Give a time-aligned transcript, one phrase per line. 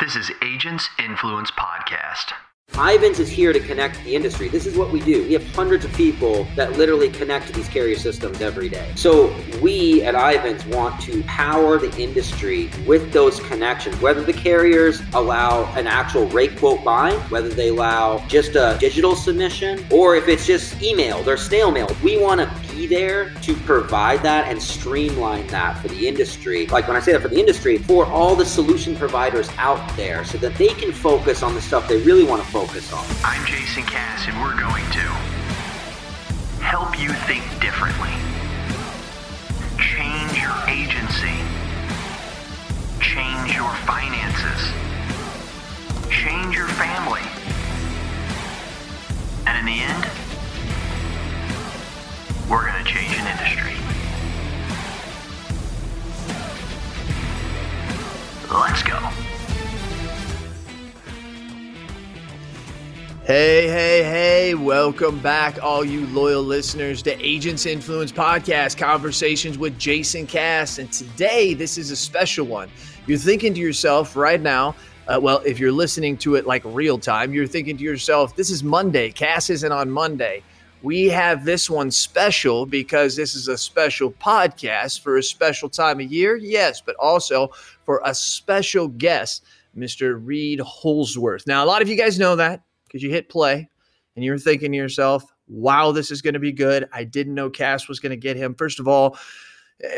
[0.00, 2.32] This is Agents Influence Podcast.
[2.78, 4.48] Ivans is here to connect the industry.
[4.48, 5.24] This is what we do.
[5.24, 8.92] We have hundreds of people that literally connect to these carrier systems every day.
[8.94, 15.02] So we at Ivans want to power the industry with those connections, whether the carriers
[15.12, 20.28] allow an actual rate quote bind, whether they allow just a digital submission, or if
[20.28, 21.94] it's just emailed or snail mail.
[22.02, 22.46] We want to
[22.86, 26.66] there to provide that and streamline that for the industry.
[26.66, 30.24] Like when I say that for the industry, for all the solution providers out there
[30.24, 33.04] so that they can focus on the stuff they really want to focus on.
[33.24, 35.40] I'm Jason Cass, and we're going to
[36.62, 38.10] help you think differently,
[39.78, 41.34] change your agency,
[43.00, 44.72] change your finances,
[46.10, 47.22] change your family,
[49.46, 50.29] and in the end,
[52.50, 53.72] we're going to change an industry.
[58.52, 58.98] Let's go.
[63.24, 69.78] Hey, hey, hey, welcome back, all you loyal listeners to Agents Influence Podcast Conversations with
[69.78, 70.78] Jason Cass.
[70.80, 72.68] And today, this is a special one.
[73.06, 74.74] You're thinking to yourself right now,
[75.06, 78.50] uh, well, if you're listening to it like real time, you're thinking to yourself, this
[78.50, 79.12] is Monday.
[79.12, 80.42] Cass isn't on Monday.
[80.82, 86.00] We have this one special because this is a special podcast for a special time
[86.00, 87.48] of year, yes, but also
[87.84, 89.44] for a special guest,
[89.76, 90.18] Mr.
[90.24, 91.46] Reid Holzworth.
[91.46, 93.68] Now, a lot of you guys know that because you hit play
[94.16, 96.88] and you're thinking to yourself, wow, this is going to be good.
[96.92, 98.54] I didn't know Cass was going to get him.
[98.54, 99.18] First of all,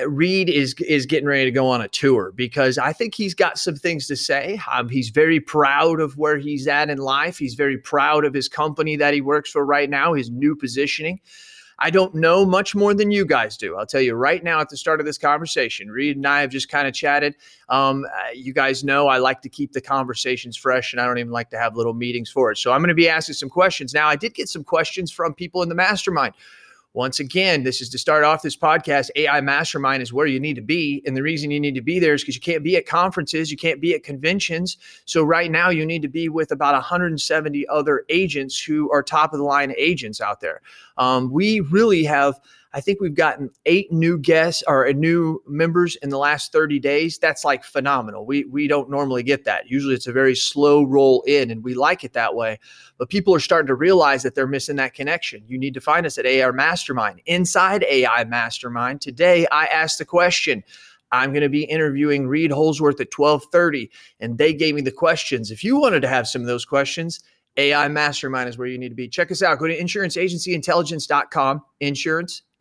[0.06, 3.58] Reid is is getting ready to go on a tour because I think he's got
[3.58, 4.60] some things to say.
[4.70, 7.38] Um, he's very proud of where he's at in life.
[7.38, 11.20] He's very proud of his company that he works for right now, his new positioning.
[11.78, 13.76] I don't know much more than you guys do.
[13.76, 15.90] I'll tell you right now at the start of this conversation.
[15.90, 17.34] Reid and I have just kind of chatted.
[17.68, 21.18] Um, uh, you guys know I like to keep the conversations fresh, and I don't
[21.18, 22.58] even like to have little meetings for it.
[22.58, 23.92] So I'm going to be asking some questions.
[23.92, 26.34] Now, I did get some questions from people in the mastermind.
[26.94, 29.08] Once again, this is to start off this podcast.
[29.16, 31.02] AI Mastermind is where you need to be.
[31.06, 33.50] And the reason you need to be there is because you can't be at conferences,
[33.50, 34.76] you can't be at conventions.
[35.06, 39.32] So, right now, you need to be with about 170 other agents who are top
[39.32, 40.60] of the line agents out there.
[40.98, 42.38] Um, we really have
[42.74, 46.78] I think we've gotten eight new guests or uh, new members in the last 30
[46.78, 47.18] days.
[47.18, 48.24] That's like phenomenal.
[48.24, 49.68] We we don't normally get that.
[49.68, 52.58] Usually it's a very slow roll in and we like it that way.
[52.98, 55.42] But people are starting to realize that they're missing that connection.
[55.46, 57.20] You need to find us at AI Mastermind.
[57.26, 60.64] Inside AI Mastermind, today I asked the question,
[61.10, 63.90] I'm going to be interviewing Reid Holzworth at 12:30
[64.20, 65.50] and they gave me the questions.
[65.50, 67.20] If you wanted to have some of those questions,
[67.58, 69.08] AI Mastermind is where you need to be.
[69.08, 69.58] Check us out.
[69.58, 71.62] Go to insuranceagencyintelligence.com,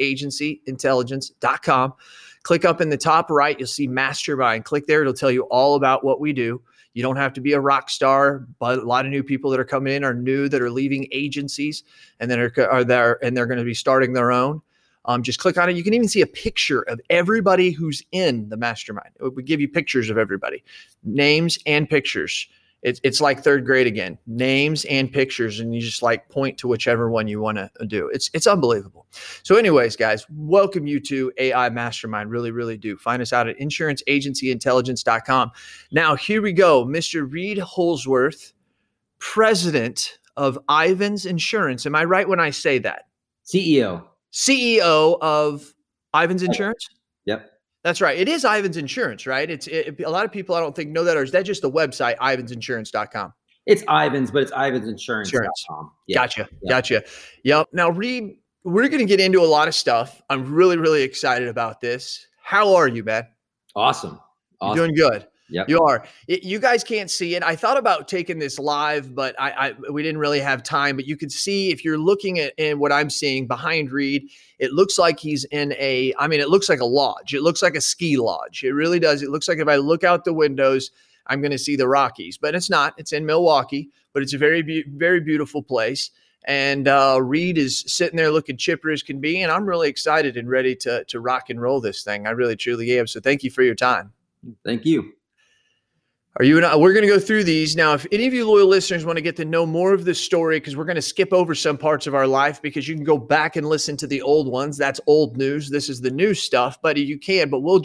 [0.02, 1.94] insuranceagencyintelligence.com.
[2.44, 4.66] Click up in the top right, you'll see Mastermind.
[4.66, 6.62] Click there, it'll tell you all about what we do.
[6.94, 9.60] You don't have to be a rock star, but a lot of new people that
[9.60, 11.84] are coming in are new that are leaving agencies
[12.20, 14.62] and then are, are there and they're going to be starting their own.
[15.06, 15.76] Um, just click on it.
[15.76, 19.10] You can even see a picture of everybody who's in the mastermind.
[19.36, 20.64] We give you pictures of everybody,
[21.04, 22.48] names and pictures
[22.82, 24.18] it's it's like third grade again.
[24.26, 28.10] Names and pictures, and you just like point to whichever one you want to do.
[28.14, 29.06] It's it's unbelievable.
[29.44, 32.32] So, anyways, guys, welcome you to AI Mastermind.
[32.32, 32.98] Really, really do.
[32.98, 35.52] Find us out at insuranceagencyintelligence.com.
[35.92, 36.86] Now, here we go.
[36.86, 37.32] Mr.
[37.32, 38.54] Reid Holzworth,
[39.20, 41.86] president of Ivans Insurance.
[41.86, 43.04] Am I right when I say that?
[43.46, 44.04] CEO.
[44.32, 45.74] CEO of
[46.14, 46.90] Ivans Insurance?
[47.26, 47.51] Yep.
[47.84, 48.18] That's right.
[48.18, 49.50] It is Ivans Insurance, right?
[49.50, 51.62] It's it, a lot of people I don't think know that, or is that just
[51.62, 53.34] the website ivansinsurance.com?
[53.66, 55.92] It's Ivans, but it's ivansinsurance.com.
[56.08, 56.16] Yeah.
[56.16, 56.50] Gotcha.
[56.62, 56.70] Yeah.
[56.70, 57.04] Gotcha.
[57.44, 57.68] Yep.
[57.74, 60.22] Now, Reid, we're going to get into a lot of stuff.
[60.30, 62.28] I'm really, really excited about this.
[62.44, 63.28] How are you, man?
[63.76, 64.20] Awesome.
[64.60, 64.78] awesome.
[64.78, 65.28] Doing good.
[65.52, 65.70] Yep.
[65.70, 66.06] You are.
[66.28, 67.44] It, you guys can't see it.
[67.44, 70.96] I thought about taking this live, but I, I, we didn't really have time.
[70.96, 74.30] But you could see if you're looking at in what I'm seeing behind Reid,
[74.60, 76.14] it looks like he's in a.
[76.18, 77.34] I mean, it looks like a lodge.
[77.34, 78.64] It looks like a ski lodge.
[78.64, 79.22] It really does.
[79.22, 80.90] It looks like if I look out the windows,
[81.28, 82.94] I'm going to see the Rockies, but it's not.
[82.98, 86.12] It's in Milwaukee, but it's a very, be- very beautiful place.
[86.46, 90.38] And uh, Reid is sitting there looking chipper as can be, and I'm really excited
[90.38, 92.26] and ready to to rock and roll this thing.
[92.26, 93.06] I really, truly am.
[93.06, 94.14] So thank you for your time.
[94.66, 95.14] Thank you.
[96.38, 97.94] Are you and I, we're going to go through these now.
[97.94, 100.62] If any of you loyal listeners want to get to know more of this story,
[100.62, 103.18] because we're going to skip over some parts of our life, because you can go
[103.18, 104.78] back and listen to the old ones.
[104.78, 105.70] That's old news.
[105.70, 107.50] This is the new stuff, but you can.
[107.50, 107.84] But we'll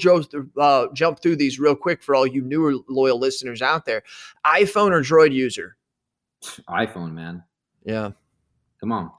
[0.61, 4.05] uh, jump through these real quick for all you newer loyal listeners out there.
[4.45, 5.77] iPhone or Droid user?
[6.69, 7.43] iPhone, man.
[7.85, 8.13] Yeah.
[8.79, 9.11] Come on.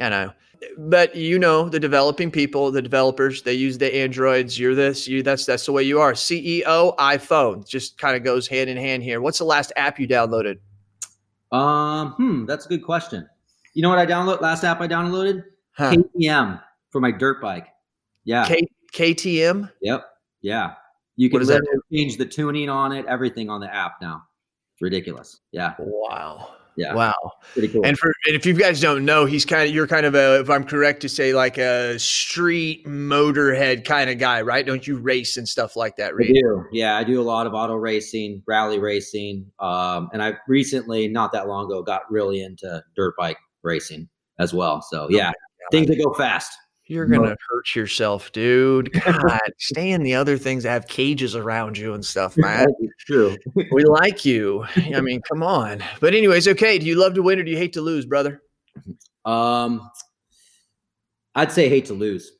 [0.00, 0.32] I know.
[0.78, 4.58] But you know, the developing people, the developers, they use the androids.
[4.58, 6.12] You're this, you that's that's the way you are.
[6.12, 9.20] CEO, iPhone, just kind of goes hand in hand here.
[9.20, 10.58] What's the last app you downloaded?
[11.52, 13.28] Um, hmm, that's a good question.
[13.74, 14.40] You know what I download?
[14.40, 15.44] Last app I downloaded?
[15.72, 15.94] Huh.
[15.94, 17.68] KTM for my dirt bike.
[18.24, 18.46] Yeah.
[18.46, 19.70] K- KTM.
[19.82, 20.04] Yep.
[20.40, 20.74] Yeah.
[21.16, 21.46] You can
[21.92, 24.22] change the tuning on it, everything on the app now.
[24.74, 25.40] It's ridiculous.
[25.52, 25.74] Yeah.
[25.78, 26.54] Wow.
[26.76, 26.94] Yeah.
[26.94, 27.14] Wow.
[27.52, 27.84] Pretty cool.
[27.84, 30.40] And for and if you guys don't know, he's kind of you're kind of a
[30.40, 34.66] if I'm correct to say like a street motorhead kind of guy, right?
[34.66, 36.64] Don't you race and stuff like that, I do.
[36.72, 39.46] Yeah, I do a lot of auto racing, rally racing.
[39.60, 44.52] Um, and I recently, not that long ago, got really into dirt bike racing as
[44.52, 44.82] well.
[44.82, 45.32] So yeah,
[45.70, 46.52] things that go fast.
[46.86, 48.92] You're gonna hurt yourself, dude.
[48.92, 52.66] God, stay in the other things that have cages around you and stuff, man.
[52.98, 53.36] True.
[53.54, 54.66] we like you.
[54.94, 55.82] I mean, come on.
[56.00, 56.78] But anyways, okay.
[56.78, 58.42] Do you love to win or do you hate to lose, brother?
[59.24, 59.90] Um,
[61.34, 62.32] I'd say hate to lose.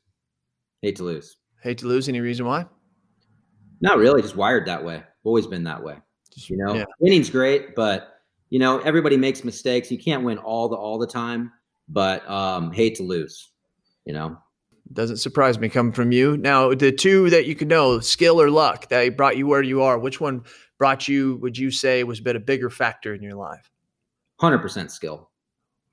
[0.81, 1.37] Hate to lose.
[1.63, 2.07] Hate to lose.
[2.07, 2.67] Any reason why?
[3.81, 5.03] Not really, just wired that way.
[5.23, 5.97] Always been that way.
[6.35, 6.85] You know, yeah.
[6.99, 8.19] winning's great, but
[8.49, 9.89] you know, everybody makes mistakes.
[9.89, 11.51] You can't win all the all the time,
[11.89, 13.51] but um, hate to lose.
[14.05, 14.37] You know,
[14.93, 16.37] Doesn't surprise me coming from you.
[16.37, 19.81] Now, the two that you could know, skill or luck, that brought you where you
[19.81, 19.97] are.
[19.97, 20.43] Which one
[20.77, 21.37] brought you?
[21.37, 23.69] Would you say was a bit a bigger factor in your life?
[24.39, 25.29] hundred percent skill.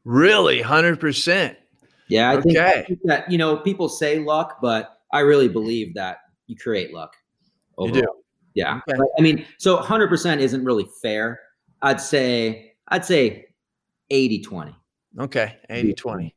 [0.05, 1.57] Really, hundred percent.
[2.09, 2.85] Yeah, I think, I Okay.
[2.89, 6.19] think that you know people say luck, but I really believe that
[6.49, 7.15] you create luck.
[7.79, 8.07] You do.
[8.55, 8.81] Yeah.
[8.87, 8.99] Okay.
[8.99, 11.41] But, I mean, so 100% isn't really fair.
[11.81, 13.47] I'd say I'd say
[14.11, 14.75] 80-20.
[15.19, 16.35] Okay, 80 20.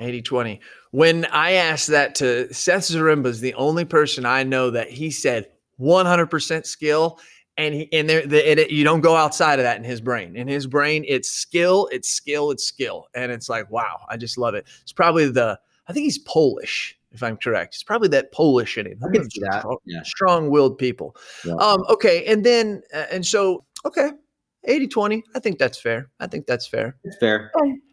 [0.00, 0.60] 80 20.
[0.90, 5.10] When I asked that to Seth Zaremba, is the only person I know that he
[5.10, 5.48] said
[5.80, 7.18] 100% skill.
[7.58, 10.36] And he, and there, the, it, you don't go outside of that in his brain.
[10.36, 13.06] In his brain, it's skill, it's skill, it's skill.
[13.14, 14.66] And it's like, wow, I just love it.
[14.82, 17.74] It's probably the, I think he's Polish, if I'm correct.
[17.76, 18.98] It's probably that Polish in him.
[19.02, 19.60] I can see that.
[19.60, 20.02] Strong- Yeah.
[20.02, 21.16] Strong-willed people.
[21.46, 21.54] Yeah.
[21.54, 24.10] Um, okay, and then uh, and so okay,
[24.68, 25.22] 80-20.
[25.34, 26.10] I think that's fair.
[26.20, 26.96] I think that's fair.
[27.04, 27.50] It's fair.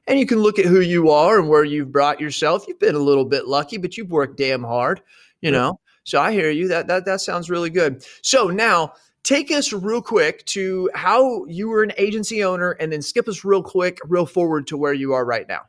[0.08, 2.66] And you can look at who you are and where you've brought yourself.
[2.68, 5.02] You've been a little bit lucky, but you've worked damn hard,
[5.42, 5.58] you Yeah.
[5.58, 5.80] know.
[6.04, 6.68] So I hear you.
[6.68, 8.06] That that that sounds really good.
[8.22, 8.94] So now
[9.24, 13.46] take us real quick to how you were an agency owner and then skip us
[13.46, 15.62] real quick, real forward to where you are right now.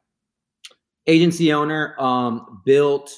[1.07, 3.13] Agency owner um, built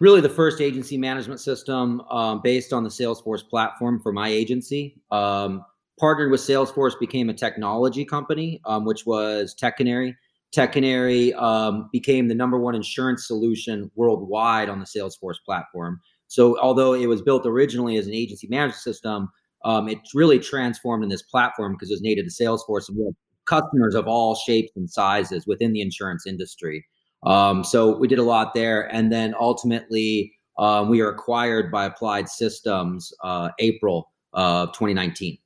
[0.00, 5.00] really the first agency management system um, based on the Salesforce platform for my agency.
[5.10, 5.64] Um,
[5.98, 10.16] partnered with Salesforce, became a technology company, um, which was Tech Canary.
[10.52, 16.00] Tech Canary um, became the number one insurance solution worldwide on the Salesforce platform.
[16.28, 19.28] So, although it was built originally as an agency management system,
[19.64, 23.04] um, it really transformed in this platform because it was native to Salesforce and we
[23.04, 23.14] had
[23.46, 26.84] customers of all shapes and sizes within the insurance industry.
[27.24, 31.84] Um, so we did a lot there, and then ultimately um, we were acquired by
[31.86, 35.38] Applied Systems uh, April of 2019.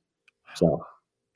[0.57, 0.85] So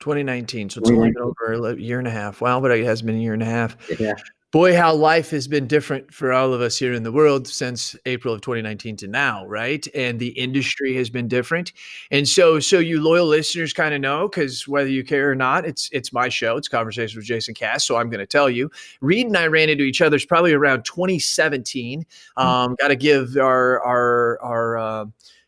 [0.00, 0.70] 2019.
[0.70, 2.40] So it's only been over a year and a half.
[2.40, 3.76] Wow, but it has been a year and a half.
[4.00, 4.14] yeah,
[4.52, 7.96] boy, how life has been different for all of us here in the world since
[8.04, 9.86] April of 2019 to now, right?
[9.94, 11.72] And the industry has been different.
[12.10, 15.64] And so, so you loyal listeners kind of know, because whether you care or not,
[15.64, 16.56] it's it's my show.
[16.56, 17.84] It's Conversations with Jason Cass.
[17.84, 18.70] So I'm going to tell you,
[19.00, 20.16] Reid and I ran into each other.
[20.16, 22.04] It's probably around 2017.
[22.36, 25.04] Um, Got to give our our our uh,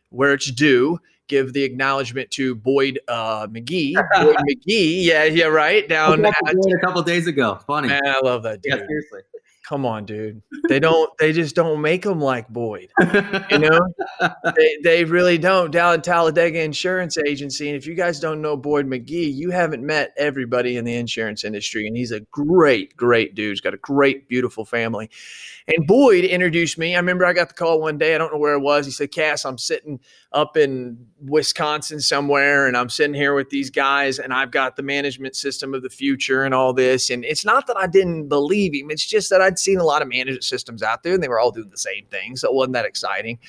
[0.09, 0.99] where it's due.
[1.27, 3.93] Give the acknowledgement to Boyd uh, McGee.
[4.15, 6.23] Boyd McGee, yeah, yeah, right down.
[6.25, 7.59] At- a couple days ago.
[7.65, 7.87] Funny.
[7.87, 8.73] Man, I love that dude.
[8.79, 9.21] yeah, seriously.
[9.67, 10.43] Come on, dude.
[10.69, 11.11] They don't.
[11.17, 12.91] They just don't make them like Boyd.
[13.49, 13.79] You know,
[14.55, 15.71] they they really don't.
[15.71, 20.13] Down Talladega Insurance Agency, and if you guys don't know Boyd McGee, you haven't met
[20.17, 21.87] everybody in the insurance industry.
[21.87, 23.53] And he's a great, great dude.
[23.53, 25.09] He's got a great, beautiful family.
[25.67, 26.93] And Boyd introduced me.
[26.93, 28.13] I remember I got the call one day.
[28.13, 28.85] I don't know where it was.
[28.85, 29.99] He said, "Cass, I'm sitting
[30.35, 34.83] up in Wisconsin somewhere, and I'm sitting here with these guys, and I've got the
[34.83, 37.09] management system of the future and all this.
[37.09, 40.01] And it's not that I didn't believe him; it's just that I'd seen a lot
[40.01, 42.53] of management systems out there, and they were all doing the same thing, so it
[42.53, 43.39] wasn't that exciting.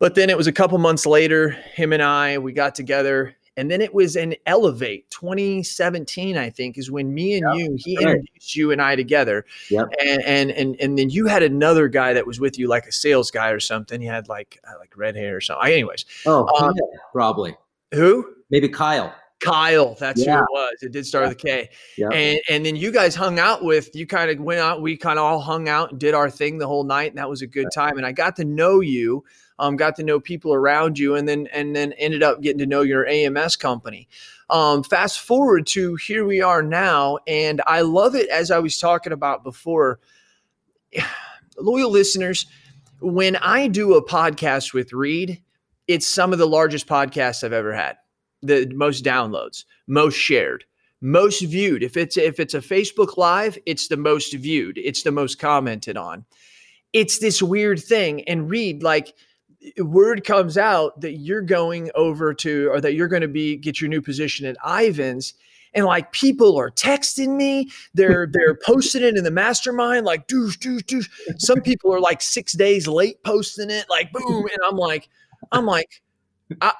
[0.00, 3.36] But then it was a couple months later, him and I, we got together.
[3.60, 7.94] And then it was in Elevate 2017, I think, is when me and you, he
[7.98, 8.16] right.
[8.16, 9.44] introduced you and I together.
[9.68, 9.88] Yep.
[10.00, 12.92] And, and and and then you had another guy that was with you, like a
[12.92, 14.00] sales guy or something.
[14.00, 15.70] He had like uh, like red hair or something.
[15.70, 17.54] Anyways, Oh, Uh, yeah, probably.
[17.92, 18.26] who?
[18.48, 19.14] Maybe Kyle.
[19.40, 19.94] Kyle.
[19.98, 20.82] That's who it was.
[20.82, 21.70] It did start with a K.
[21.98, 22.08] Yeah.
[22.08, 23.94] And and then you guys hung out with.
[23.94, 24.80] You kind of went out.
[24.80, 27.28] We kind of all hung out and did our thing the whole night, and that
[27.28, 27.98] was a good time.
[27.98, 29.22] And I got to know you.
[29.60, 32.66] Um, got to know people around you, and then and then ended up getting to
[32.66, 34.08] know your AMS company.
[34.48, 38.78] Um, fast forward to here we are now, and I love it as I was
[38.78, 40.00] talking about before.
[41.60, 42.46] loyal listeners,
[43.00, 45.42] when I do a podcast with Reid,
[45.88, 47.96] it's some of the largest podcasts I've ever had.
[48.42, 50.64] The most downloads, most shared,
[51.00, 51.82] most viewed.
[51.82, 54.78] If it's if it's a Facebook live, it's the most viewed.
[54.78, 56.24] It's the most commented on.
[56.92, 58.22] It's this weird thing.
[58.24, 59.14] And Reid, like
[59.78, 63.80] word comes out that you're going over to or that you're going to be get
[63.80, 65.34] your new position at Ivans
[65.74, 70.56] and like people are texting me they're they're posting it in the mastermind like douche
[70.56, 74.76] douche douche some people are like 6 days late posting it like boom and I'm
[74.76, 75.08] like
[75.52, 76.02] I'm like
[76.60, 76.72] I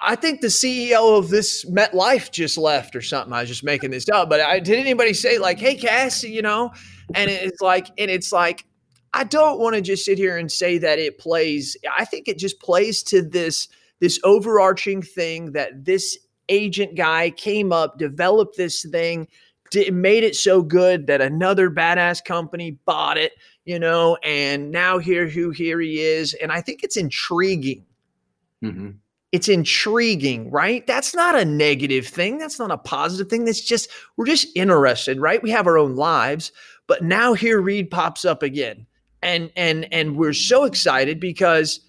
[0.00, 3.32] I think the CEO of this MetLife just left or something.
[3.32, 6.40] I was just making this up, but I did anybody say like, "Hey, Cass," you
[6.40, 6.70] know?
[7.14, 8.64] And it's like, and it's like,
[9.14, 11.76] I don't want to just sit here and say that it plays.
[11.96, 13.68] I think it just plays to this
[14.00, 16.16] this overarching thing that this
[16.48, 19.26] agent guy came up, developed this thing,
[19.70, 23.32] did, made it so good that another badass company bought it,
[23.64, 27.84] you know, and now here who here he is, and I think it's intriguing.
[28.62, 28.90] Mm-hmm.
[29.30, 30.86] It's intriguing, right?
[30.86, 32.38] That's not a negative thing.
[32.38, 33.44] That's not a positive thing.
[33.44, 35.42] That's just we're just interested, right?
[35.42, 36.50] We have our own lives,
[36.86, 38.86] but now here Reid pops up again
[39.22, 41.80] and and and we're so excited because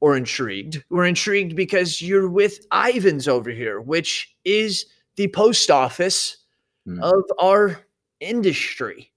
[0.00, 6.38] or intrigued we're intrigued because you're with ivans over here which is the post office
[6.86, 7.00] mm.
[7.00, 7.80] of our
[8.20, 9.10] industry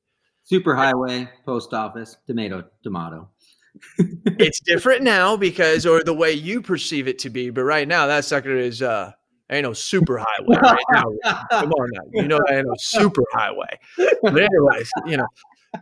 [0.43, 3.27] super highway post office tomato tomato
[3.97, 8.07] it's different now because or the way you perceive it to be but right now
[8.07, 9.11] that sucker is uh
[9.51, 11.39] ain't no super highway right now.
[11.51, 12.01] Come on now.
[12.13, 13.79] You know I ain't no super highway.
[13.97, 15.27] But anyways, you know,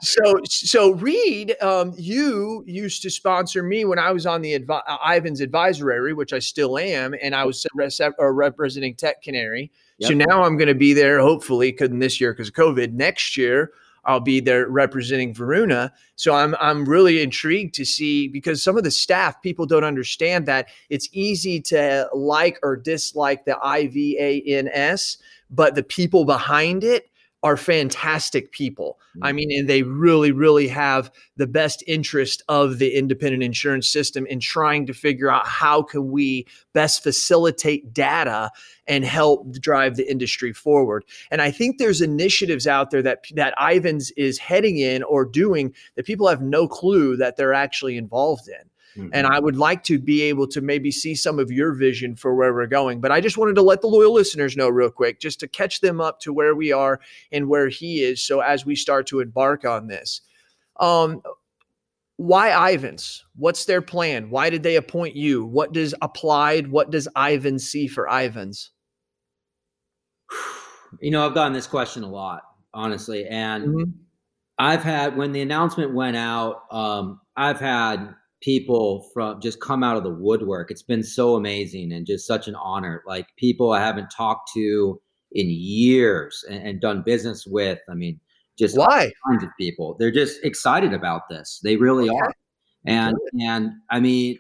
[0.02, 4.84] so so Reid, um, you used to sponsor me when I was on the advi-
[4.88, 7.66] uh, Ivans advisory, which I still am, and I was
[8.20, 9.72] representing Tech Canary.
[10.00, 10.08] Yep.
[10.10, 12.94] So now I'm going to be there, hopefully, couldn't this year because of COVID.
[12.94, 13.72] Next year,
[14.06, 15.92] I'll be there representing Varuna.
[16.16, 20.46] So I'm I'm really intrigued to see because some of the staff people don't understand
[20.46, 25.18] that it's easy to like or dislike the I V A N S,
[25.50, 27.10] but the people behind it
[27.44, 29.00] are fantastic people.
[29.22, 29.36] I mm-hmm.
[29.36, 34.40] mean, and they really, really have the best interest of the independent insurance system in
[34.40, 38.50] trying to figure out how can we best facilitate data
[38.88, 41.06] and help drive the industry forward.
[41.30, 45.76] And I think there's initiatives out there that that Ivans is heading in or doing
[45.96, 48.70] that people have no clue that they're actually involved in.
[48.98, 49.10] Mm-hmm.
[49.14, 52.36] And I would like to be able to maybe see some of your vision for
[52.36, 53.00] where we're going.
[53.00, 55.82] But I just wanted to let the loyal listeners know real quick, just to catch
[55.82, 57.00] them up to where we are
[57.32, 58.22] and where he is.
[58.22, 60.22] So as we start to embark on this,
[60.80, 61.22] um,
[62.18, 63.24] why Ivans?
[63.36, 64.32] What's their plan?
[64.32, 65.46] Why did they appoint you?
[65.46, 66.70] What does applied?
[66.70, 68.72] What does Ivan see for Ivans?
[71.02, 73.92] You know, I've gotten this question a lot, honestly, and mm-hmm.
[74.58, 76.64] I've had when the announcement went out.
[76.72, 78.16] Um, I've had
[78.48, 80.72] people from just come out of the woodwork.
[80.72, 83.04] It's been so amazing and just such an honor.
[83.06, 85.02] Like people I haven't talked to
[85.34, 87.80] in years and, and done business with.
[87.90, 88.22] I mean,
[88.58, 89.98] just why kinds of people.
[90.00, 91.60] They're just excited about this.
[91.62, 92.18] They really okay.
[92.18, 92.34] are.
[92.86, 93.42] And Good.
[93.44, 94.40] and I mean,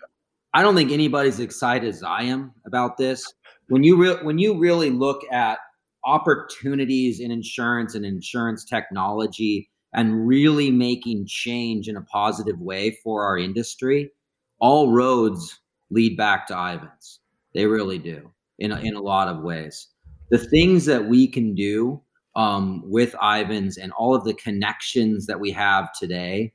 [0.53, 3.33] I don't think anybody's excited as I am about this.
[3.67, 5.59] When you re- when you really look at
[6.05, 13.25] opportunities in insurance and insurance technology and really making change in a positive way for
[13.25, 14.11] our industry,
[14.59, 17.19] all roads lead back to Ivans.
[17.53, 19.87] They really do in a, in a lot of ways.
[20.29, 22.01] The things that we can do
[22.35, 26.53] um, with Ivans and all of the connections that we have today,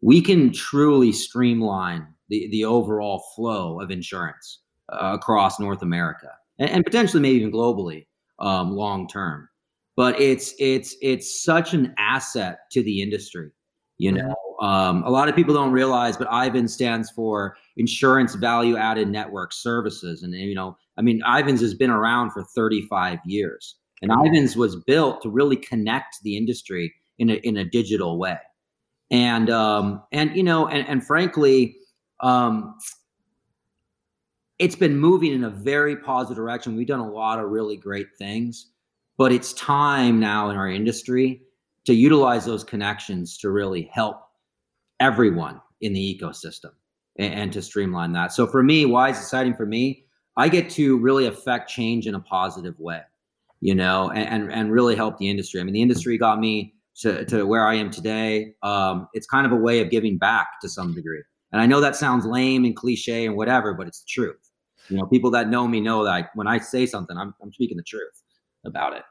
[0.00, 4.60] we can truly streamline the, the overall flow of insurance
[4.92, 8.06] uh, across North America and, and, potentially maybe even globally
[8.38, 9.48] um, long term
[9.96, 13.50] but it's it's it's such an asset to the industry
[14.00, 14.34] you know?
[14.62, 19.52] Um, a lot of people don't realize but ivan stands for insurance value added network
[19.52, 20.22] services.
[20.22, 24.76] And you know i mean ivans has been around for 35 years and ivans was
[24.76, 28.38] built to really connect the industry in a, in a digital way.
[29.10, 31.76] And um, and you know and, and frankly
[32.20, 32.74] um,
[34.58, 36.76] it's been moving in a very positive direction.
[36.76, 38.69] We've done a lot of really great things
[39.20, 41.42] but it's time now in our industry
[41.84, 44.16] to utilize those connections to really help
[44.98, 46.70] everyone in the ecosystem
[47.18, 48.32] and, and to streamline that.
[48.32, 50.06] So for me, why is it exciting for me?
[50.38, 53.02] I get to really affect change in a positive way,
[53.60, 55.60] you know, and, and, and really help the industry.
[55.60, 58.54] I mean, the industry got me to, to where I am today.
[58.62, 61.22] Um, it's kind of a way of giving back to some degree.
[61.52, 64.50] And I know that sounds lame and cliche and whatever, but it's the truth.
[64.88, 67.76] You know, people that know me know that when I say something, I'm, I'm speaking
[67.76, 68.22] the truth
[68.64, 69.02] about it.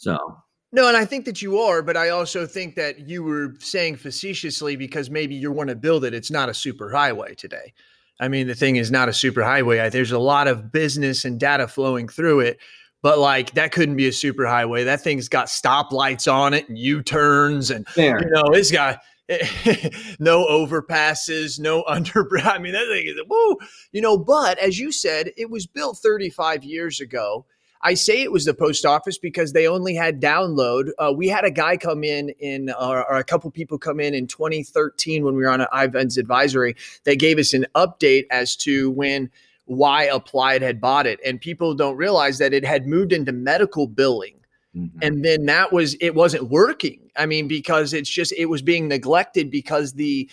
[0.00, 0.38] So
[0.72, 3.96] No, and I think that you are, but I also think that you were saying
[3.96, 6.14] facetiously because maybe you want to build it.
[6.14, 7.74] It's not a super highway today.
[8.18, 9.90] I mean, the thing is not a super highway.
[9.90, 12.58] There's a lot of business and data flowing through it,
[13.02, 14.84] but like that couldn't be a super highway.
[14.84, 18.22] That thing's got stoplights on it and U turns, and Fair.
[18.22, 19.00] you know it's got
[20.18, 22.26] no overpasses, no under.
[22.42, 23.58] I mean, that thing is woo,
[23.92, 24.16] you know.
[24.16, 27.44] But as you said, it was built 35 years ago
[27.82, 30.90] I say it was the post office because they only had download.
[30.98, 34.12] Uh, we had a guy come in in or, or, a couple people come in
[34.12, 36.76] in 2013 when we were on an Ivans advisory.
[37.04, 39.30] They gave us an update as to when
[39.64, 43.86] why Applied had bought it, and people don't realize that it had moved into medical
[43.86, 44.34] billing.
[44.76, 44.98] Mm-hmm.
[45.00, 47.10] And then that was it wasn't working.
[47.16, 50.30] I mean, because it's just it was being neglected because the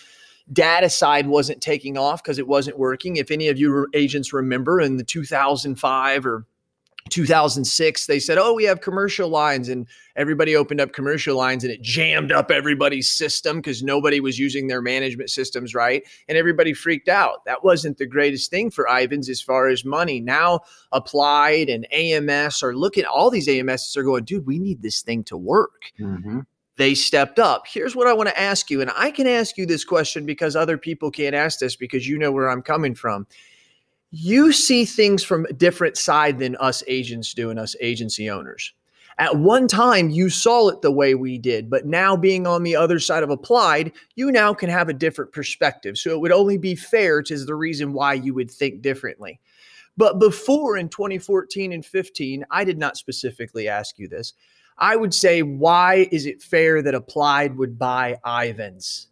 [0.52, 3.16] data side wasn't taking off because it wasn't working.
[3.16, 6.46] If any of you agents remember in the 2005 or
[7.08, 9.86] 2006 they said oh we have commercial lines and
[10.18, 14.66] everybody opened up commercial lines and it jammed up everybody's system because nobody was using
[14.66, 17.44] their management systems right and everybody freaked out.
[17.46, 20.20] That wasn't the greatest thing for Ivans as far as money.
[20.20, 20.60] Now
[20.92, 25.24] applied and ams are looking all these amss are going dude we need this thing
[25.24, 25.92] to work.
[26.00, 26.40] Mm-hmm.
[26.76, 27.66] they stepped up.
[27.66, 30.56] Here's what i want to ask you and i can ask you this question because
[30.56, 33.26] other people can't ask this because you know where i'm coming from
[34.10, 38.72] you see things from a different side than us agents do and us agency owners.
[39.18, 42.76] At one time, you saw it the way we did, but now being on the
[42.76, 45.98] other side of applied, you now can have a different perspective.
[45.98, 49.40] So it would only be fair to the reason why you would think differently.
[49.96, 54.34] But before in 2014 and 15, I did not specifically ask you this.
[54.78, 59.08] I would say, why is it fair that applied would buy Ivans?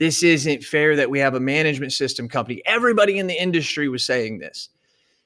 [0.00, 2.62] This isn't fair that we have a management system company.
[2.64, 4.70] Everybody in the industry was saying this.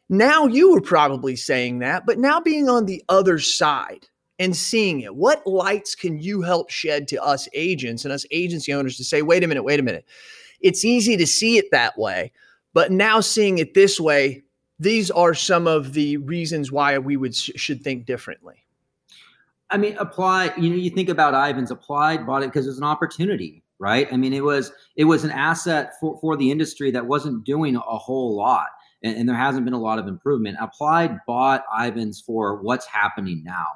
[0.09, 4.09] Now you were probably saying that, but now being on the other side
[4.41, 8.75] and seeing it, what lights can you help shed to us agents and us agency
[8.75, 10.05] owners to say, wait a minute, wait a minute.
[10.61, 12.33] It's easy to see it that way,
[12.73, 14.43] but now seeing it this way,
[14.81, 18.57] these are some of the reasons why we would should think differently.
[19.71, 20.53] I mean, apply.
[20.57, 24.09] You know, you think about Ivans applied, bought it because it's an opportunity right?
[24.13, 27.77] I mean, it was it was an asset for, for the industry that wasn't doing
[27.77, 28.69] a whole lot,
[29.03, 30.59] and, and there hasn't been a lot of improvement.
[30.61, 33.67] Applied bought Ivans for what's happening now.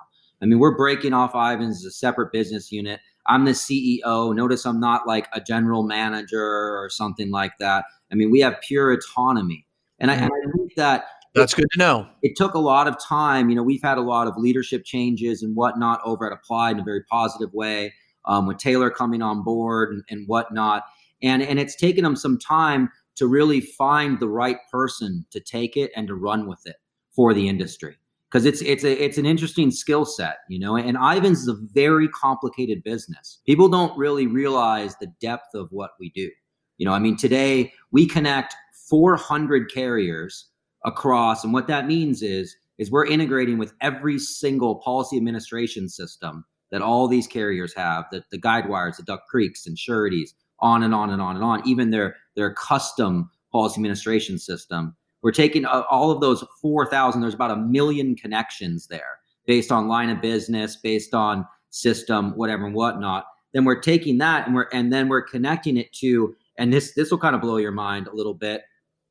[0.40, 3.00] I mean, we're breaking off Ivans as a separate business unit.
[3.26, 4.34] I'm the CEO.
[4.34, 7.84] Notice I'm not like a general manager or something like that.
[8.10, 9.66] I mean, we have pure autonomy,
[9.98, 12.06] and I, and I think that that's good to know.
[12.22, 13.50] It took a lot of time.
[13.50, 16.80] You know, we've had a lot of leadership changes and whatnot over at Applied in
[16.80, 17.92] a very positive way
[18.28, 20.84] um, with Taylor coming on board and, and whatnot.
[21.22, 25.76] And, and it's taken them some time to really find the right person to take
[25.76, 26.76] it and to run with it
[27.16, 27.96] for the industry
[28.30, 30.76] because it's it's a it's an interesting skill set, you know.
[30.76, 33.40] And Ivans is a very complicated business.
[33.46, 36.30] People don't really realize the depth of what we do.
[36.76, 38.54] You know, I mean, today we connect
[38.88, 40.46] 400 carriers
[40.84, 46.44] across, and what that means is is we're integrating with every single policy administration system
[46.70, 50.94] that all these carriers have, that the Guidewires, the Duck Creeks, and Sureties, on and
[50.94, 54.96] on and on and on, even their their custom policy administration system.
[55.22, 59.88] We're taking uh, all of those 4,000, there's about a million connections there based on
[59.88, 63.24] line of business, based on system, whatever and whatnot.
[63.52, 67.10] Then we're taking that and we're and then we're connecting it to, and this this
[67.10, 68.62] will kind of blow your mind a little bit.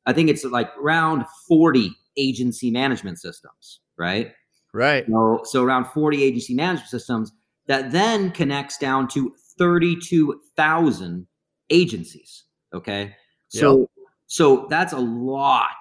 [0.06, 4.32] I think it's like around 40 agency management systems, right?
[4.72, 5.04] Right.
[5.06, 7.32] So, so around 40 agency management systems
[7.68, 11.26] that then connects down to 32,000
[11.70, 12.44] agencies.
[12.74, 13.14] Okay.
[13.48, 13.88] So, yep.
[14.26, 15.76] so that's a lot.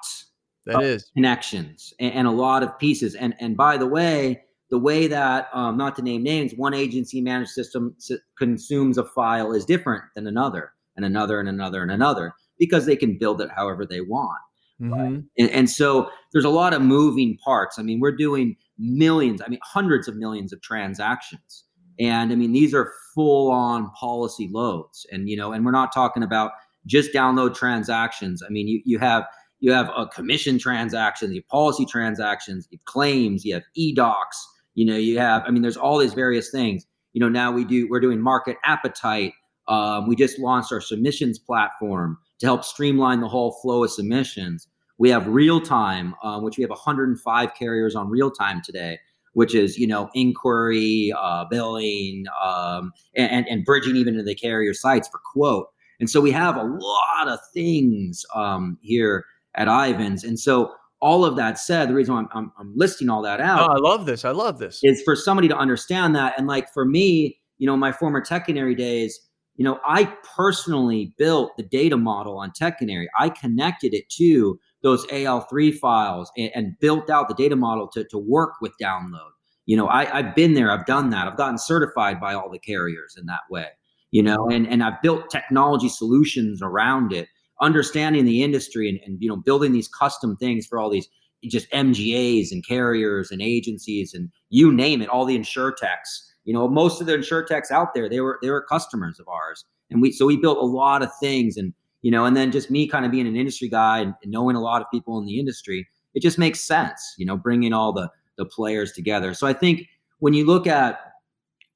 [0.66, 3.16] That is connections and, and, a lot of pieces.
[3.16, 7.22] And, and by the way, the way that, um, not to name names, one agency
[7.22, 7.96] managed system
[8.38, 12.98] consumes a file is different than another and another and another and another because they
[12.98, 14.42] can build it however they want.
[14.82, 14.94] Mm-hmm.
[14.94, 15.24] Right?
[15.38, 17.80] And, and so there's a lot of moving parts.
[17.80, 21.64] I mean, we're doing millions, I mean, hundreds of millions of transactions.
[22.00, 25.06] And I mean, these are full on policy loads.
[25.12, 26.52] And, you know, and we're not talking about
[26.86, 28.44] just download transactions.
[28.44, 29.26] I mean, you, you have
[29.60, 34.48] you have a commission transactions, you have policy transactions, you have claims, you have e-docs,
[34.76, 36.86] you know, you have, I mean, there's all these various things.
[37.14, 39.34] You know, now we do, we're doing market appetite.
[39.68, 44.68] Um, we just launched our submissions platform to help streamline the whole flow of submissions.
[45.00, 49.00] We have real time, uh, which we have 105 carriers on real time today
[49.38, 54.74] which is you know inquiry, uh, billing, um, and, and bridging even to the carrier
[54.74, 55.68] sites for quote.
[56.00, 60.24] And so we have a lot of things um, here at Ivans.
[60.24, 60.72] And so
[61.02, 63.70] all of that said, the reason I'm, I'm, I'm listing all that out.
[63.70, 64.26] Oh, I love this.
[64.26, 64.80] I love this.
[64.82, 66.34] Is for somebody to understand that.
[66.40, 69.20] And like for me, you know, my former Tech Canary days,
[69.56, 73.08] you know, I personally built the data model on Tech Canary.
[73.20, 78.04] I connected it to those AL3 files and, and built out the data model to,
[78.06, 79.32] to work with download.
[79.66, 81.28] You know, I, I've been there, I've done that.
[81.28, 83.68] I've gotten certified by all the carriers in that way,
[84.12, 87.28] you know, and, and I've built technology solutions around it
[87.62, 91.08] understanding the industry and, and you know building these custom things for all these
[91.46, 96.26] just MGAs and carriers and agencies and you name it, all the insurtechs.
[96.46, 99.66] You know, most of the insurtechs out there, they were they were customers of ours,
[99.90, 102.70] and we so we built a lot of things, and you know, and then just
[102.70, 105.26] me kind of being an industry guy and, and knowing a lot of people in
[105.26, 109.34] the industry, it just makes sense, you know, bringing all the the players together.
[109.34, 109.88] So I think
[110.20, 111.00] when you look at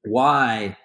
[0.04, 0.78] why,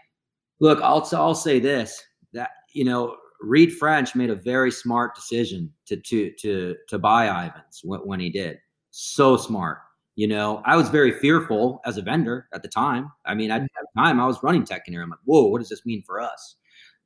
[0.60, 5.72] look, I'll I'll say this that you know Reid French made a very smart decision
[5.86, 8.58] to to to to buy Ivans when, when he did.
[8.90, 9.78] So smart.
[10.16, 13.12] You know, I was very fearful as a vendor at the time.
[13.26, 13.66] I mean, at mm-hmm.
[13.94, 15.04] the time I was running Tech Canary.
[15.04, 16.56] I'm like, whoa, what does this mean for us?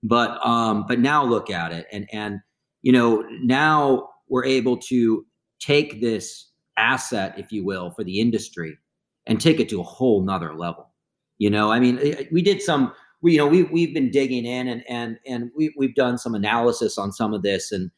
[0.03, 2.41] But um, but now look at it, and and
[2.83, 5.27] you know, now we're able to
[5.61, 8.79] take this asset, if you will, for the industry
[9.27, 10.89] and take it to a whole nother level.
[11.37, 11.99] You know, I mean,
[12.33, 15.75] we did some we you know we we've been digging in and and and we
[15.77, 17.91] we've done some analysis on some of this and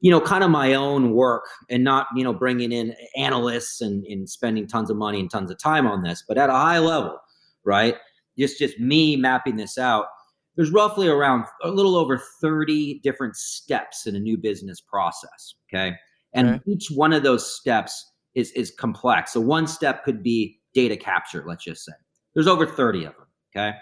[0.00, 4.04] you know kind of my own work and not you know bringing in analysts and,
[4.06, 6.78] and spending tons of money and tons of time on this but at a high
[6.78, 7.18] level
[7.64, 7.96] right
[8.38, 10.06] just just me mapping this out
[10.56, 15.94] there's roughly around a little over 30 different steps in a new business process okay
[16.32, 16.60] and okay.
[16.66, 21.44] each one of those steps is is complex so one step could be data capture
[21.46, 21.92] let's just say
[22.34, 23.76] there's over 30 of them okay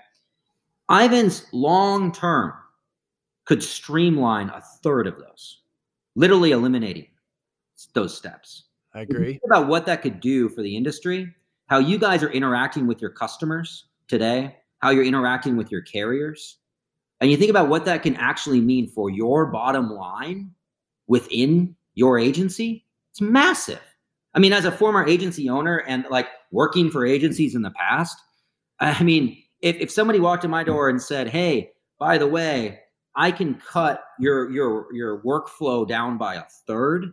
[0.88, 2.52] Ivans long term
[3.44, 5.62] could streamline a third of those,
[6.16, 7.08] literally eliminating
[7.94, 8.64] those steps.
[8.94, 9.38] I agree.
[9.44, 11.32] about what that could do for the industry,
[11.66, 16.58] how you guys are interacting with your customers today, how you're interacting with your carriers,
[17.20, 20.52] and you think about what that can actually mean for your bottom line
[21.08, 23.80] within your agency, it's massive.
[24.34, 28.16] I mean, as a former agency owner and like working for agencies in the past,
[28.78, 32.78] I mean, if, if somebody walked in my door and said, "Hey, by the way,
[33.16, 37.06] I can cut your your your workflow down by a third,"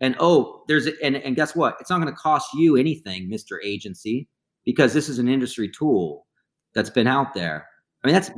[0.00, 1.76] and oh, there's a, and and guess what?
[1.78, 4.28] It's not going to cost you anything, Mister Agency,
[4.64, 6.26] because this is an industry tool
[6.74, 7.66] that's been out there.
[8.02, 8.30] I mean, that's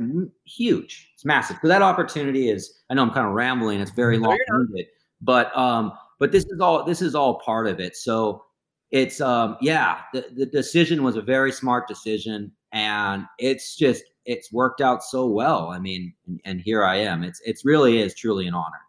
[0.45, 1.09] huge.
[1.13, 1.57] It's massive.
[1.61, 2.81] So that opportunity is.
[2.89, 3.79] I know I'm kind of rambling.
[3.79, 4.85] It's very long winded,
[5.21, 7.95] but um, but this is all this is all part of it.
[7.95, 8.43] So
[8.91, 14.51] it's um, yeah, the the decision was a very smart decision and it's just it's
[14.51, 15.69] worked out so well.
[15.69, 17.23] I mean, and, and here I am.
[17.23, 18.81] It's it's really is truly an honor.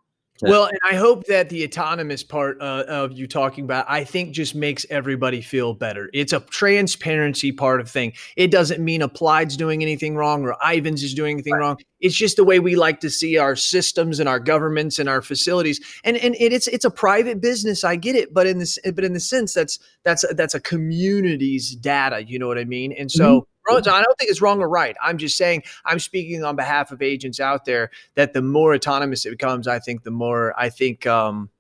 [0.43, 4.35] Well, and I hope that the autonomous part uh, of you talking about, I think,
[4.35, 6.11] just makes everybody feel better.
[6.13, 8.13] It's a transparency part of thing.
[8.37, 11.61] It doesn't mean Applied's doing anything wrong or Ivans is doing anything right.
[11.61, 11.79] wrong.
[12.01, 15.23] It's just the way we like to see our systems and our governments and our
[15.23, 15.81] facilities.
[16.05, 17.85] And and it's it's a private business.
[17.85, 21.75] I get it, but in this but in the sense that's that's that's a community's
[21.75, 22.25] data.
[22.25, 22.93] You know what I mean?
[22.93, 23.41] And so.
[23.41, 24.97] Mm-hmm I don't think it's wrong or right.
[25.03, 29.27] I'm just saying I'm speaking on behalf of agents out there that the more autonomous
[29.27, 31.51] it becomes, I think the more I think um,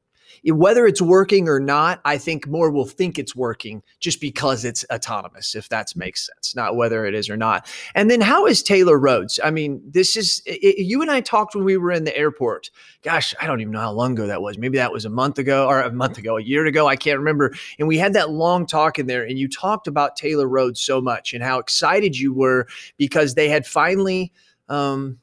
[0.47, 4.85] whether it's working or not, I think more will think it's working just because it's
[4.93, 7.67] autonomous, if that makes sense, not whether it is or not.
[7.95, 9.41] And then how is Taylor Rhodes?
[9.43, 12.71] I mean, this is it, you and I talked when we were in the airport.
[13.03, 14.57] Gosh, I don't even know how long ago that was.
[14.57, 16.87] Maybe that was a month ago or a month ago, a year ago.
[16.87, 17.53] I can't remember.
[17.79, 21.01] And we had that long talk in there, and you talked about Taylor Rhodes so
[21.01, 24.33] much and how excited you were because they had finally.
[24.69, 25.19] Um,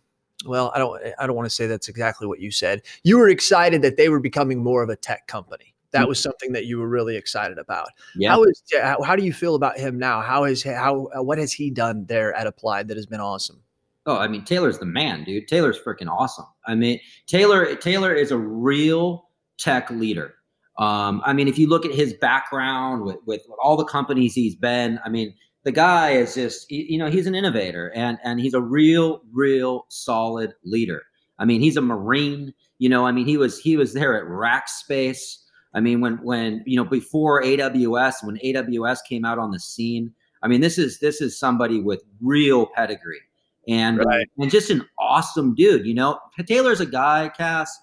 [0.46, 2.82] well, I don't I don't want to say that's exactly what you said.
[3.04, 5.74] You were excited that they were becoming more of a tech company.
[5.92, 6.10] That mm-hmm.
[6.10, 7.88] was something that you were really excited about.
[8.16, 8.32] Yeah.
[8.32, 8.64] How is
[9.04, 10.22] how do you feel about him now?
[10.22, 13.62] How is how what has he done there at Applied that has been awesome?
[14.06, 15.48] Oh, I mean Taylor's the man, dude.
[15.48, 16.46] Taylor's freaking awesome.
[16.66, 20.36] I mean Taylor Taylor is a real tech leader.
[20.78, 24.56] Um, I mean, if you look at his background with, with all the companies he's
[24.56, 28.54] been, I mean, the guy is just you know he's an innovator and and he's
[28.54, 31.04] a real real solid leader.
[31.40, 34.26] I mean he's a marine you know i mean he was he was there at
[34.30, 35.38] rackspace
[35.74, 40.14] i mean when when you know before aws when aws came out on the scene
[40.42, 43.22] i mean this is this is somebody with real pedigree
[43.68, 44.28] and right.
[44.38, 46.20] and just an awesome dude you know?
[46.46, 47.80] Taylor's a guy cass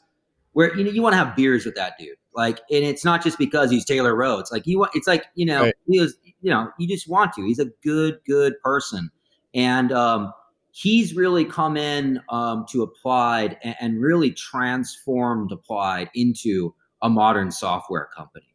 [0.52, 2.16] where you know you want to have beers with that dude.
[2.34, 4.52] Like and it's not just because he's taylor rhodes.
[4.52, 5.74] Like you want it's like you know right.
[5.88, 7.42] he was you know, you just want to.
[7.42, 9.10] He's a good, good person.
[9.54, 10.32] And um,
[10.70, 17.50] he's really come in um, to Applied and, and, really transformed Applied into a modern
[17.50, 18.46] software company.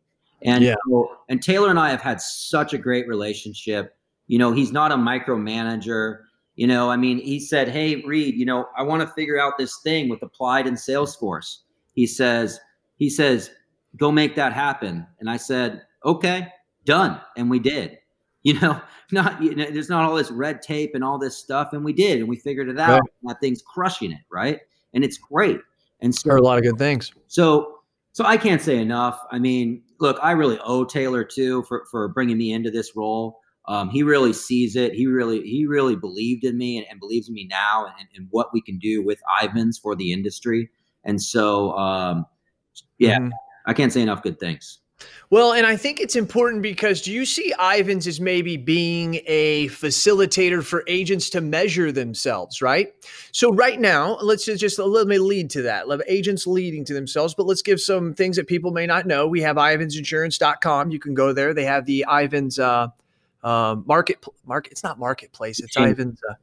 [0.41, 0.75] And yeah.
[0.87, 3.97] so, and Taylor and I have had such a great relationship.
[4.27, 6.19] You know, he's not a micromanager.
[6.55, 9.53] You know, I mean, he said, Hey, Reid, you know, I want to figure out
[9.57, 11.59] this thing with applied and Salesforce.
[11.93, 12.59] He says,
[12.97, 13.51] he says,
[13.97, 15.05] go make that happen.
[15.19, 16.47] And I said, okay,
[16.85, 17.19] done.
[17.37, 17.97] And we did.
[18.43, 21.73] You know, not you know, there's not all this red tape and all this stuff.
[21.73, 23.01] And we did, and we figured it out.
[23.01, 23.09] Right.
[23.23, 24.59] that thing's crushing it, right?
[24.93, 25.59] And it's great.
[26.01, 27.11] And so there are a lot of good things.
[27.27, 27.79] So
[28.15, 29.19] so I can't say enough.
[29.29, 33.39] I mean, look, I really owe Taylor too for for bringing me into this role.
[33.67, 34.93] Um, he really sees it.
[34.93, 38.27] He really he really believed in me and, and believes in me now and, and,
[38.29, 40.69] what we can do with Ivans for the industry.
[41.03, 42.25] And so, um,
[42.99, 43.29] yeah, mm-hmm.
[43.65, 44.79] I can't say enough good things.
[45.29, 49.67] Well, and I think it's important because do you see Ivans as maybe being a
[49.69, 52.93] facilitator for agents to measure themselves, right?
[53.31, 55.87] So right now, let's just let me lead to that.
[55.87, 59.27] Let agents leading to themselves, but let's give some things that people may not know.
[59.27, 60.91] We have ivansinsurance.com.
[60.91, 61.53] You can go there.
[61.53, 62.89] They have the Ivans uh,
[63.43, 64.71] uh, market market.
[64.71, 65.59] It's not marketplace.
[65.59, 65.89] It's Exchange.
[65.89, 66.19] Ivans.
[66.29, 66.33] Uh,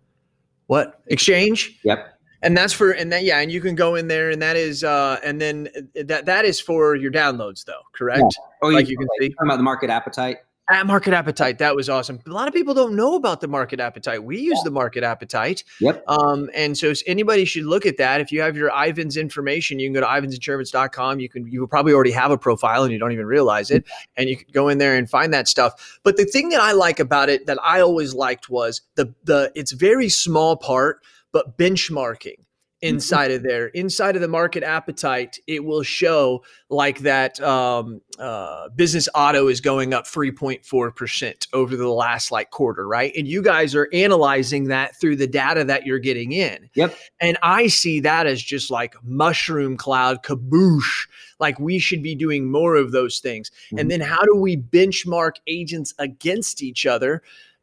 [0.66, 1.78] what exchange?
[1.84, 4.56] Yep and that's for and that yeah and you can go in there and that
[4.56, 8.20] is uh and then uh, that that is for your downloads though correct?
[8.20, 8.44] Yeah.
[8.62, 9.28] oh like you, you can see.
[9.30, 10.38] talking about the market appetite?
[10.70, 12.20] At market appetite that was awesome.
[12.26, 14.22] A lot of people don't know about the market appetite.
[14.22, 14.64] We use yeah.
[14.64, 15.64] the market appetite.
[15.80, 16.04] Yep.
[16.06, 18.20] Um and so anybody should look at that.
[18.20, 21.92] If you have your ivans information you can go to ivansinsurance.com you can you probably
[21.92, 23.84] already have a profile and you don't even realize it.
[24.16, 26.00] And you can go in there and find that stuff.
[26.02, 29.52] But the thing that i like about it that i always liked was the the
[29.54, 31.00] it's very small part
[31.32, 32.38] but benchmarking
[32.82, 32.94] mm-hmm.
[32.94, 38.68] inside of there inside of the market appetite it will show like that um, uh,
[38.70, 43.12] business auto is going up 3.4% over the last like quarter right?
[43.16, 46.68] And you guys are analyzing that through the data that you're getting in.
[46.74, 46.96] Yep.
[47.20, 51.06] And i see that as just like mushroom cloud kaboosh.
[51.38, 53.50] Like we should be doing more of those things.
[53.50, 53.78] Mm-hmm.
[53.78, 57.22] and then how do we benchmark agents against each other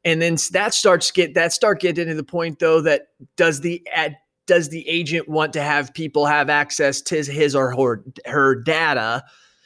[0.10, 3.86] and then that starts get that start getting to the point though that does the
[3.94, 4.18] ad,
[4.50, 9.24] does the agent want to have people have access to his or her, her data?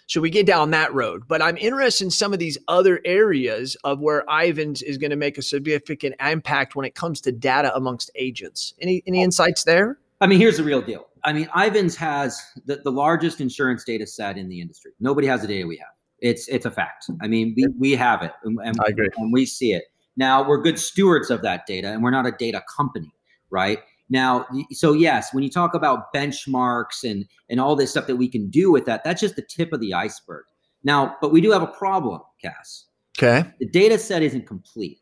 [0.07, 1.23] Should we get down that road?
[1.25, 5.15] But i'm interested in some of these other areas of where ivans is going to
[5.15, 8.73] make a significant impact when it comes to data amongst agents.
[8.81, 9.23] Any any oh.
[9.23, 9.99] insights there?
[10.19, 11.07] I mean here's the real deal.
[11.23, 14.91] I mean ivans has the, the largest insurance data set in the industry.
[14.99, 15.93] Nobody has the data we have.
[16.19, 17.05] It's it's a fact.
[17.21, 19.07] I mean we, we have it and, and, I agree.
[19.15, 22.31] and we see it now, we're good stewards of that data and we're not a
[22.31, 23.11] data company,
[23.49, 23.79] right?
[24.09, 28.27] Now, so yes, when you talk about benchmarks and and all this stuff that we
[28.27, 30.43] can do with that, that's just the tip of the iceberg.
[30.83, 32.85] Now, but we do have a problem, Cass.
[33.17, 33.47] Okay.
[33.59, 34.99] The data set isn't complete.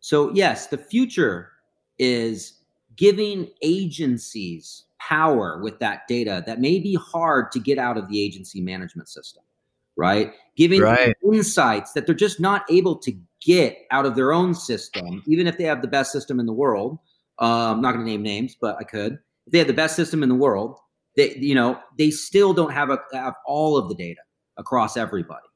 [0.00, 1.52] So, yes, the future
[1.98, 2.60] is
[2.96, 8.20] giving agencies power with that data that may be hard to get out of the
[8.20, 9.42] agency management system,
[9.96, 10.32] right?
[10.56, 11.14] Giving right.
[11.32, 13.12] insights that they're just not able to
[13.44, 16.52] get out of their own system, even if they have the best system in the
[16.52, 16.98] world.
[17.40, 19.18] Uh, I'm not going to name names, but I could.
[19.46, 20.78] If they have the best system in the world,
[21.16, 24.20] they you know they still don't have a have all of the data
[24.56, 25.46] across everybody.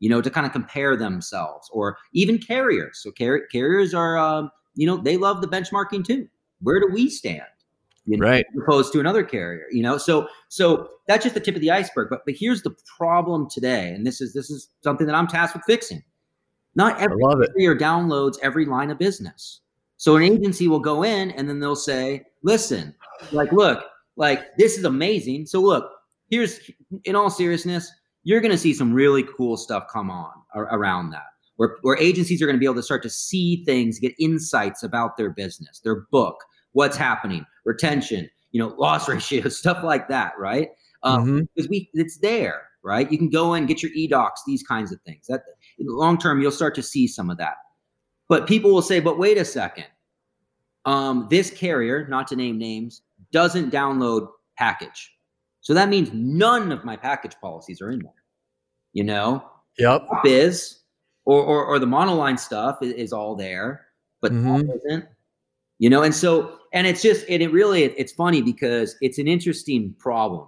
[0.00, 3.00] You know, to kind of compare themselves, or even carriers.
[3.02, 6.28] So car- carriers are, um, you know, they love the benchmarking too.
[6.60, 7.42] Where do we stand?
[8.06, 8.44] You know, right.
[8.60, 9.96] opposed to another carrier, you know.
[9.96, 12.08] So so that's just the tip of the iceberg.
[12.10, 15.56] But but here's the problem today, and this is this is something that I'm tasked
[15.56, 16.02] with fixing
[16.74, 17.18] not every
[17.54, 19.60] carrier downloads every line of business.
[19.96, 22.94] So an agency will go in and then they'll say, listen,
[23.32, 23.84] like, look,
[24.16, 25.46] like this is amazing.
[25.46, 25.90] So look,
[26.30, 26.70] here's
[27.04, 27.90] in all seriousness,
[28.24, 31.26] you're going to see some really cool stuff come on around that.
[31.56, 34.82] Where, where agencies are going to be able to start to see things, get insights
[34.82, 36.36] about their business, their book,
[36.74, 40.68] what's happening, retention, you know, loss ratio, stuff like that, right?
[41.02, 41.40] Um, mm-hmm.
[41.54, 43.10] Because we, it's there, right?
[43.10, 45.26] You can go in, get your eDocs, these kinds of things.
[45.28, 45.42] That
[45.78, 47.54] in the long term, you'll start to see some of that.
[48.28, 49.86] But people will say, but wait a second.
[50.86, 55.10] Um, this carrier, not to name names, doesn't download package.
[55.60, 58.12] So that means none of my package policies are in there.
[58.92, 59.44] You know?
[59.78, 60.06] Yep.
[60.22, 60.78] Biz
[61.24, 63.86] or, or, or the monoline stuff is, is all there,
[64.20, 64.70] but mm-hmm.
[64.70, 65.06] isn't.
[65.78, 69.26] You know, and so and it's just and it really it's funny because it's an
[69.26, 70.46] interesting problem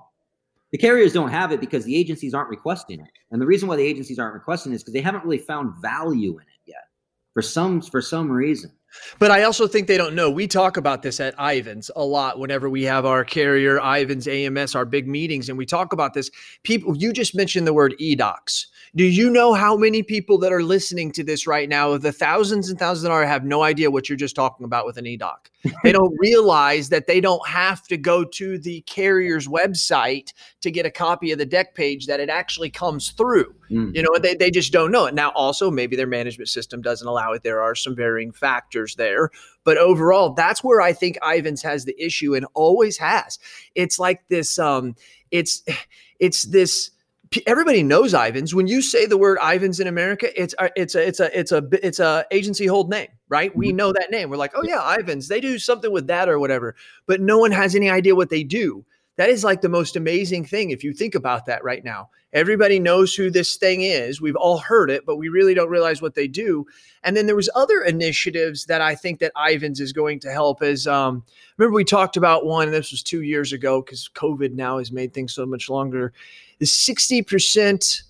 [0.73, 3.11] the carriers don't have it because the agencies aren't requesting it.
[3.31, 5.75] And the reason why the agencies aren't requesting it is because they haven't really found
[5.81, 6.89] value in it yet
[7.33, 8.73] for some for some reason.
[9.19, 10.31] But I also think they don't know.
[10.31, 14.75] We talk about this at Ivans a lot whenever we have our carrier Ivans AMS,
[14.75, 16.31] our big meetings, and we talk about this.
[16.63, 18.67] People, you just mentioned the word eDocs.
[18.97, 22.71] Do you know how many people that are listening to this right now, the thousands
[22.71, 25.51] and thousands that are, have no idea what you're just talking about with an eDoc?
[25.83, 30.33] they don't realize that they don't have to go to the carrier's website
[30.63, 33.55] to get a copy of the deck page, that it actually comes through.
[33.71, 33.95] Mm.
[33.95, 35.13] You know, they, they just don't know it.
[35.13, 37.43] Now, also, maybe their management system doesn't allow it.
[37.43, 39.29] There are some varying factors there.
[39.65, 43.39] But overall, that's where I think Ivans has the issue and always has.
[43.75, 44.95] It's like this, um,
[45.31, 45.63] it's,
[46.19, 46.93] it's this,
[47.47, 48.55] everybody knows Ivans.
[48.55, 51.53] When you say the word Ivans in America, it's a, it's a it's a it's
[51.53, 53.55] a it's a agency hold name, right?
[53.57, 53.77] We mm-hmm.
[53.77, 54.31] know that name.
[54.31, 55.29] We're like, oh yeah, Ivans.
[55.29, 58.43] They do something with that or whatever, but no one has any idea what they
[58.43, 58.85] do.
[59.17, 62.11] That is like the most amazing thing if you think about that right now.
[62.33, 64.21] Everybody knows who this thing is.
[64.21, 66.67] We've all heard it, but we really don't realize what they do.
[67.03, 70.63] And then there was other initiatives that I think that Ivans is going to help.
[70.63, 71.25] As um,
[71.57, 74.93] remember we talked about one, and this was two years ago because COVID now has
[74.93, 76.13] made things so much longer
[76.61, 78.03] is 60%,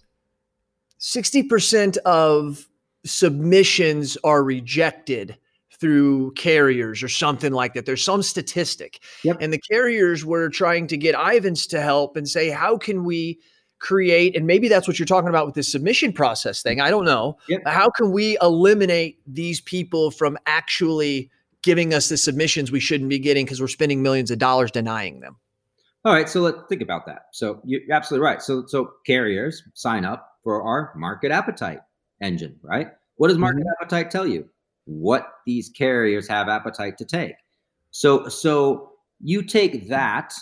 [1.00, 2.66] 60% of
[3.04, 5.36] submissions are rejected
[5.78, 7.84] through carriers or something like that.
[7.86, 9.02] There's some statistic.
[9.24, 9.38] Yep.
[9.40, 13.38] And the carriers were trying to get Ivans to help and say, how can we
[13.78, 16.80] create, and maybe that's what you're talking about with this submission process thing.
[16.80, 17.36] I don't know.
[17.48, 17.62] Yep.
[17.66, 21.30] How can we eliminate these people from actually
[21.62, 25.20] giving us the submissions we shouldn't be getting because we're spending millions of dollars denying
[25.20, 25.36] them?
[26.06, 27.26] All right, so let's think about that.
[27.32, 28.40] So you're absolutely right.
[28.40, 31.80] So so carriers sign up for our market appetite
[32.20, 32.92] engine, right?
[33.16, 33.82] What does market mm-hmm.
[33.82, 34.48] appetite tell you?
[34.84, 37.34] What these carriers have appetite to take.
[37.90, 40.32] So so you take that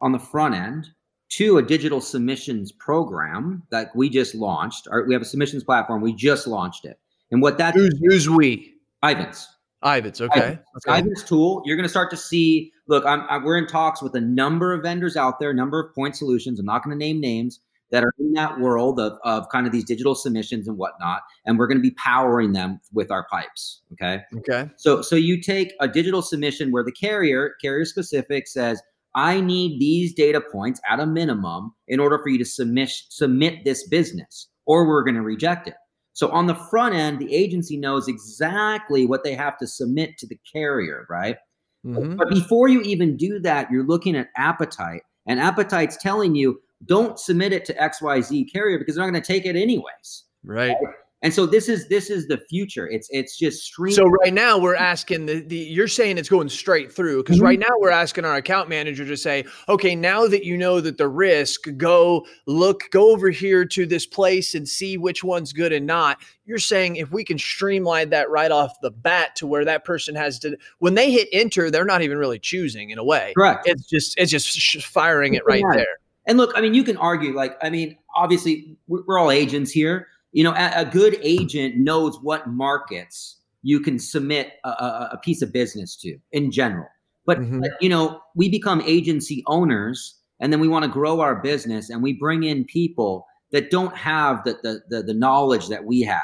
[0.00, 0.88] on the front end
[1.32, 4.88] to a digital submissions program that we just launched.
[4.90, 6.00] Our, we have a submissions platform.
[6.00, 6.98] We just launched it.
[7.30, 8.72] And what that who's, who's we?
[9.02, 9.46] Ivans.
[9.82, 10.40] Ivans, okay.
[10.40, 10.84] Ivans.
[10.86, 11.62] Ivans tool.
[11.64, 12.72] You're going to start to see.
[12.86, 15.80] Look, I'm, I, we're in talks with a number of vendors out there, a number
[15.80, 16.58] of point solutions.
[16.58, 19.72] I'm not going to name names that are in that world of, of kind of
[19.72, 23.82] these digital submissions and whatnot, and we're going to be powering them with our pipes.
[23.92, 24.22] Okay.
[24.38, 24.70] Okay.
[24.76, 28.80] So so you take a digital submission where the carrier carrier specific says,
[29.14, 33.64] I need these data points at a minimum in order for you to submit submit
[33.64, 35.74] this business, or we're going to reject it.
[36.20, 40.26] So on the front end, the agency knows exactly what they have to submit to
[40.26, 41.38] the carrier, right?
[41.82, 42.16] Mm-hmm.
[42.16, 47.18] But before you even do that, you're looking at appetite, and appetite's telling you don't
[47.18, 50.24] submit it to XYZ carrier because they're not going to take it anyways.
[50.44, 50.76] Right.
[50.84, 50.94] right?
[51.22, 52.88] And so this is this is the future.
[52.88, 53.92] It's it's just stream.
[53.92, 57.44] So right now we're asking the, the you're saying it's going straight through because mm-hmm.
[57.44, 60.96] right now we're asking our account manager to say, okay, now that you know that
[60.96, 65.72] the risk, go look, go over here to this place and see which one's good
[65.72, 66.18] and not.
[66.46, 70.14] You're saying if we can streamline that right off the bat to where that person
[70.14, 73.34] has to when they hit enter, they're not even really choosing in a way.
[73.36, 73.68] Correct.
[73.68, 75.98] It's just it's just firing it right there.
[76.26, 80.08] And look, I mean, you can argue like I mean, obviously we're all agents here
[80.32, 85.52] you know, a, good agent knows what markets you can submit a, a, piece of
[85.52, 86.86] business to in general.
[87.26, 87.60] But, mm-hmm.
[87.60, 91.90] but, you know, we become agency owners and then we want to grow our business
[91.90, 96.02] and we bring in people that don't have the the, the, the knowledge that we
[96.02, 96.22] have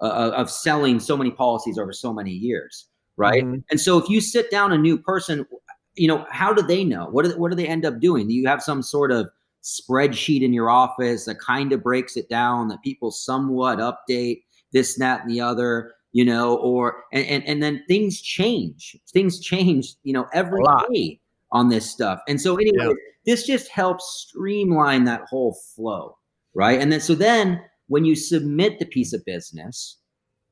[0.00, 3.44] uh, uh, of selling so many policies over so many years, right?
[3.44, 3.60] Mm-hmm.
[3.70, 5.46] And so if you sit down a new person,
[5.94, 7.06] you know, how do they know?
[7.06, 8.28] What do what do they end up doing?
[8.28, 9.30] Do you have some sort of
[9.64, 14.96] spreadsheet in your office that kind of breaks it down that people somewhat update this,
[14.96, 18.96] that, and the other, you know, or and and, and then things change.
[19.12, 22.20] Things change, you know, every day on this stuff.
[22.28, 22.92] And so anyway, yeah.
[23.24, 26.16] this just helps streamline that whole flow,
[26.54, 26.80] right?
[26.80, 29.98] And then so then when you submit the piece of business,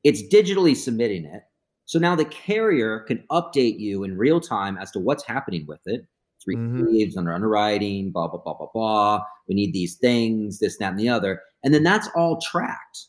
[0.03, 1.43] it's digitally submitting it.
[1.85, 5.81] So now the carrier can update you in real time as to what's happening with
[5.85, 6.01] it
[6.43, 7.17] three mm-hmm.
[7.17, 9.21] under underwriting, blah, blah, blah, blah, blah.
[9.47, 11.41] We need these things, this, that, and the other.
[11.63, 13.07] And then that's all tracked,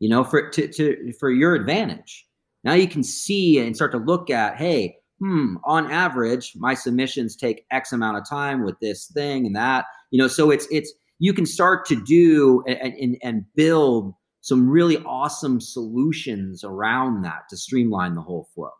[0.00, 2.26] you know, for to, to for your advantage.
[2.64, 7.36] Now you can see and start to look at, hey, hmm, on average, my submissions
[7.36, 9.86] take X amount of time with this thing and that.
[10.10, 14.68] You know, so it's it's you can start to do and, and, and build some
[14.68, 18.70] really awesome solutions around that to streamline the whole flow.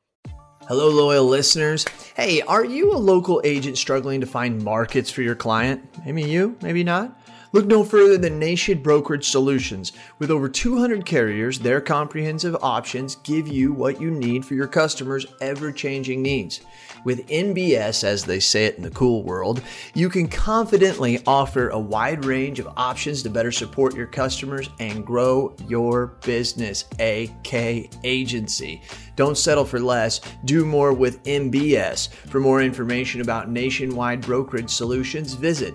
[0.69, 1.85] Hello, loyal listeners.
[2.15, 5.85] Hey, are you a local agent struggling to find markets for your client?
[6.05, 7.21] Maybe you, maybe not.
[7.55, 9.93] Look no further than Nation Brokerage Solutions.
[10.19, 15.27] With over 200 carriers, their comprehensive options give you what you need for your customers'
[15.43, 16.63] ever changing needs.
[17.05, 19.61] With NBS, as they say it in the cool world,
[19.93, 25.05] you can confidently offer a wide range of options to better support your customers and
[25.05, 28.81] grow your business, AK Agency.
[29.17, 30.21] Don't settle for less.
[30.47, 32.09] Do more with NBS.
[32.09, 35.75] For more information about nationwide brokerage solutions, visit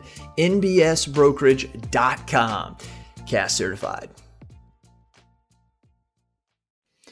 [1.74, 2.78] nbsbrokerage.com.
[3.28, 4.10] Cast certified.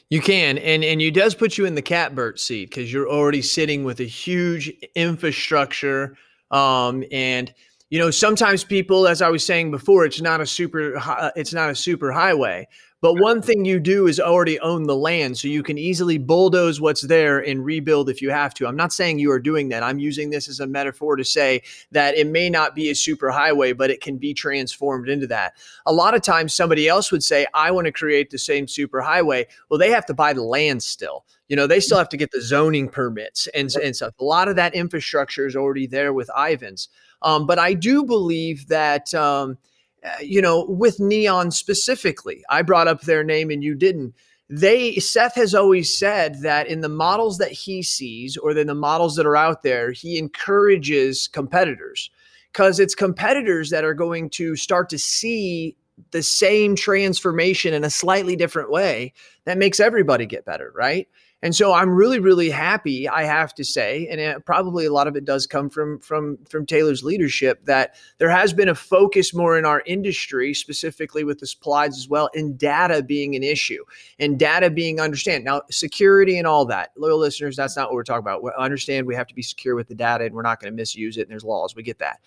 [0.10, 3.42] You can, and and you does put you in the catbird seat because you're already
[3.42, 6.16] sitting with a huge infrastructure,
[6.52, 7.52] um, and
[7.90, 11.02] you know sometimes people, as I was saying before, it's not a super,
[11.36, 12.68] it's not a super highway,
[13.02, 16.82] but one thing you do is already own the land, so you can easily bulldoze
[16.82, 18.68] what's there and rebuild if you have to.
[18.68, 19.84] I'm not saying you are doing that.
[19.84, 23.30] I'm using this as a metaphor to say that it may not be a super
[23.30, 25.54] highway, but it can be transformed into that.
[25.86, 29.02] A lot of times, somebody else would say, I want to create the same super
[29.02, 29.46] highway.
[29.70, 31.26] Well, they have to buy the land still.
[31.48, 34.14] You know, they still have to get the zoning permits and, and stuff.
[34.20, 36.90] A lot of that infrastructure is already there with Ivans.
[37.22, 39.14] Um, but I do believe that.
[39.14, 39.58] Um,
[40.06, 44.14] Uh, you know, with Neon specifically, I brought up their name and you didn't.
[44.50, 48.76] They Seth has always said that in the models that he sees or in the
[48.76, 52.12] models that are out there, he encourages competitors
[52.52, 55.76] because it's competitors that are going to start to see
[56.12, 59.14] the same transformation in a slightly different way
[59.46, 61.08] that makes everybody get better, right?
[61.46, 63.08] And so I'm really, really happy.
[63.08, 66.40] I have to say, and it, probably a lot of it does come from from
[66.50, 71.38] from Taylor's leadership that there has been a focus more in our industry, specifically with
[71.38, 73.84] the supplies as well, and data being an issue,
[74.18, 76.94] and data being understand now security and all that.
[76.98, 78.42] Loyal listeners, that's not what we're talking about.
[78.42, 80.76] We understand we have to be secure with the data, and we're not going to
[80.76, 81.22] misuse it.
[81.22, 81.76] And there's laws.
[81.76, 82.22] We get that.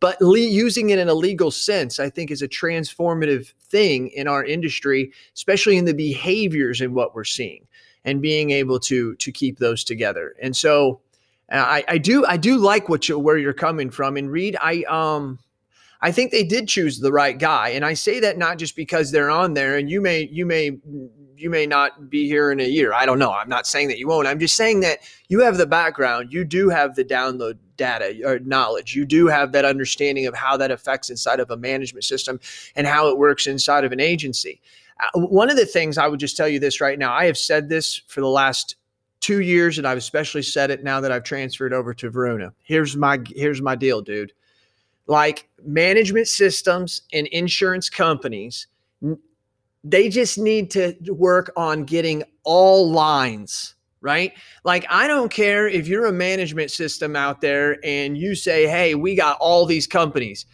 [0.00, 4.26] But le- using it in a legal sense, I think, is a transformative thing in
[4.26, 7.66] our industry, especially in the behaviors and what we're seeing
[8.04, 10.34] and being able to to keep those together.
[10.40, 11.00] And so
[11.50, 14.16] uh, I, I do I do like what you where you're coming from.
[14.16, 15.38] And Reid, I um
[16.00, 17.70] I think they did choose the right guy.
[17.70, 20.78] And I say that not just because they're on there and you may you may
[21.36, 22.92] you may not be here in a year.
[22.92, 23.32] I don't know.
[23.32, 24.26] I'm not saying that you won't.
[24.26, 26.32] I'm just saying that you have the background.
[26.32, 28.94] You do have the download data or knowledge.
[28.94, 32.38] You do have that understanding of how that affects inside of a management system
[32.76, 34.60] and how it works inside of an agency.
[35.00, 37.38] Uh, one of the things I would just tell you this right now, I have
[37.38, 38.76] said this for the last
[39.20, 42.52] two years, and I've especially said it now that I've transferred over to Verona.
[42.62, 44.32] Here's my here's my deal, dude.
[45.06, 48.66] Like management systems and insurance companies,
[49.82, 53.74] they just need to work on getting all lines
[54.04, 54.34] right?
[54.64, 58.94] Like, I don't care if you're a management system out there and you say, hey,
[58.94, 60.44] we got all these companies.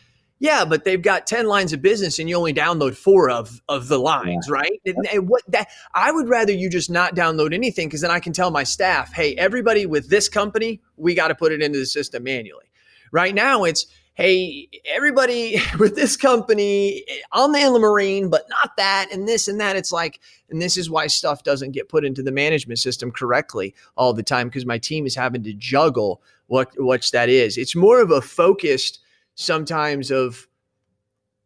[0.40, 3.88] Yeah, but they've got 10 lines of business and you only download four of, of
[3.88, 4.54] the lines, yeah.
[4.54, 4.80] right?
[4.86, 8.20] And, and, what that I would rather you just not download anything because then I
[8.20, 11.78] can tell my staff, hey, everybody with this company, we got to put it into
[11.78, 12.70] the system manually.
[13.12, 18.76] Right now it's hey, everybody with this company eh, on the inland marine, but not
[18.78, 19.76] that and this and that.
[19.76, 23.74] It's like, and this is why stuff doesn't get put into the management system correctly
[23.96, 27.58] all the time because my team is having to juggle what what's that is.
[27.58, 29.00] It's more of a focused
[29.40, 30.46] sometimes of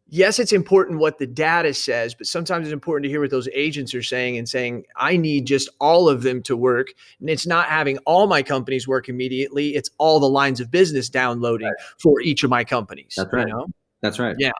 [0.07, 3.47] yes, it's important what the data says, but sometimes it's important to hear what those
[3.53, 6.89] agents are saying and saying, I need just all of them to work.
[7.19, 11.09] And it's not having all my companies work immediately, it's all the lines of business
[11.09, 11.75] downloading right.
[11.99, 13.13] for each of my companies.
[13.17, 13.47] That's right.
[13.47, 13.67] You know?
[14.01, 14.35] That's right.
[14.37, 14.51] Yeah.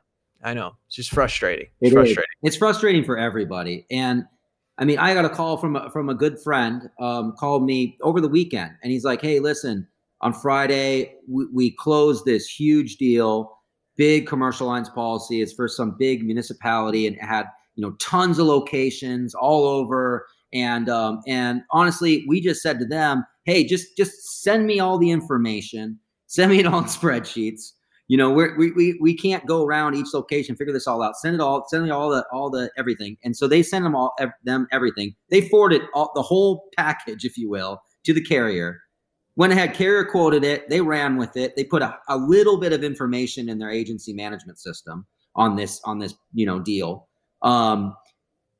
[0.42, 0.72] I know.
[0.86, 1.68] It's just frustrating.
[1.80, 2.24] It's it frustrating.
[2.42, 2.48] Is.
[2.48, 3.86] It's frustrating for everybody.
[3.90, 4.24] And
[4.78, 7.96] I mean, I got a call from a, from a good friend, um, called me
[8.02, 9.88] over the weekend, and he's like, "Hey, listen,
[10.20, 13.58] on Friday, we, we closed this huge deal,
[13.96, 15.42] big commercial lines policy.
[15.42, 20.26] It's for some big municipality and it had you know tons of locations all over.
[20.52, 24.98] And um, and honestly, we just said to them, hey, just just send me all
[24.98, 27.72] the information, send me it on spreadsheets.
[28.08, 31.16] You know, we're, we we we can't go around each location, figure this all out.
[31.16, 33.16] Send it all, send me all the all the everything.
[33.24, 34.14] And so they send them all
[34.44, 35.14] them everything.
[35.28, 38.80] They forwarded all, the whole package, if you will, to the carrier
[39.36, 40.68] went ahead, carrier quoted it.
[40.68, 41.54] They ran with it.
[41.56, 45.80] They put a, a little bit of information in their agency management system on this
[45.84, 47.08] on this you know deal.
[47.42, 47.94] Um,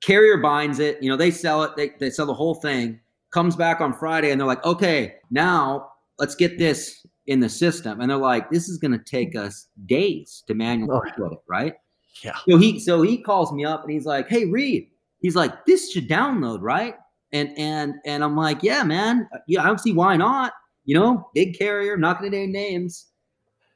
[0.02, 1.02] carrier binds it.
[1.02, 1.72] You know they sell it.
[1.76, 3.00] They they sell the whole thing.
[3.32, 8.00] Comes back on Friday and they're like, okay, now let's get this in the system.
[8.00, 11.24] And they're like, this is going to take us days to manually oh.
[11.24, 11.74] it, right?
[12.22, 12.36] Yeah.
[12.48, 15.92] So he so he calls me up and he's like, hey Reid, he's like, this
[15.92, 16.94] should download, right?
[17.32, 20.52] And and and I'm like, yeah, man, yeah, I don't see why not
[20.86, 23.06] you know, big carrier, I'm not going to name names.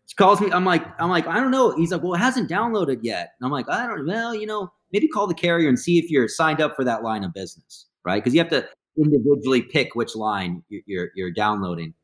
[0.06, 0.50] He calls me.
[0.50, 1.76] I'm like, I'm like, I don't know.
[1.76, 3.34] He's like, well, it hasn't downloaded yet.
[3.38, 4.06] And I'm like, I don't.
[4.06, 7.02] Well, you know, maybe call the carrier and see if you're signed up for that
[7.04, 8.22] line of business, right?
[8.22, 11.94] Because you have to individually pick which line you're you're, you're downloading.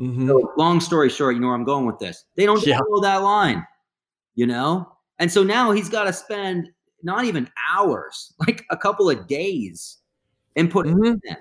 [0.00, 0.26] Mhm.
[0.26, 2.24] So long story short, you know where I'm going with this.
[2.36, 2.78] They don't Yeah.
[2.80, 3.64] download that line,
[4.34, 4.90] you know?
[5.20, 6.70] And so now he's got to spend
[7.04, 9.98] not even hours, like a couple of days
[10.58, 11.20] inputting Mhm.
[11.24, 11.36] in.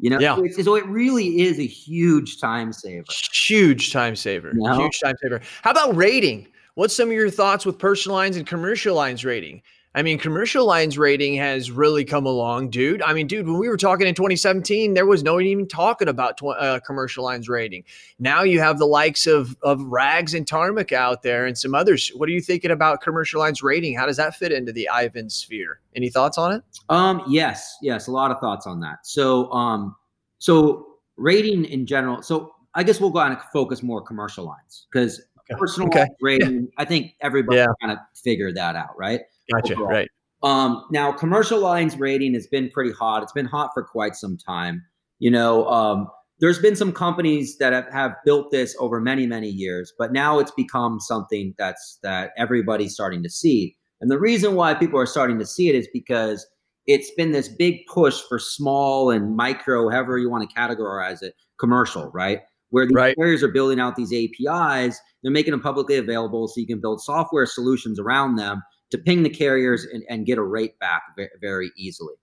[0.00, 0.36] You know, Yeah.
[0.36, 3.04] so, it's, so it really is a huge time saver.
[3.32, 4.52] Huge time saver.
[4.54, 5.40] Huge time saver.
[5.62, 6.48] How about rating?
[6.74, 9.62] What's some of your thoughts with personal lines and commercial lines rating?
[9.94, 13.00] I mean, commercial lines rating has really come along, dude.
[13.02, 16.08] I mean, dude, when we were talking in 2017, there was no one even talking
[16.08, 17.84] about tw- uh, commercial lines rating.
[18.18, 22.10] Now you have the likes of of Rags and Tarmika out there and some others.
[22.14, 23.96] What are you thinking about commercial lines rating?
[23.96, 25.80] How does that fit into the Ivans sphere?
[25.96, 26.62] Any thoughts on it?
[26.90, 29.06] Um, yes, yes, a lot of thoughts on that.
[29.06, 29.96] So, um,
[30.38, 30.86] so
[31.16, 32.22] rating in general.
[32.22, 35.20] So I guess we'll go on and focus more commercial lines because
[35.50, 35.58] Okay.
[35.58, 36.06] personal Okay.
[36.20, 37.68] rating, I think everybody Yeah.
[37.80, 39.22] kind of figured that out, right?
[39.52, 39.74] Gotcha.
[39.74, 39.88] Overall.
[39.88, 40.08] Right.
[40.42, 43.22] Um, now, commercial lines rating has been pretty hot.
[43.22, 44.84] It's been hot for quite some time.
[45.18, 46.08] You know, um,
[46.40, 50.38] there's been some companies that have, have built this over many, many years, but now
[50.38, 53.76] it's become something that's that everybody's starting to see.
[54.00, 56.46] And the reason why people are starting to see it is because
[56.86, 61.34] it's been this big push for small and micro, however you want to categorize it,
[61.58, 62.40] commercial, right?
[62.70, 63.16] Where the Right.
[63.16, 67.02] carriers are building out these APIs, they're making them publicly available so you can build
[67.02, 71.02] software solutions around them to ping the carriers and, and get a rate back
[71.40, 72.14] very, easily.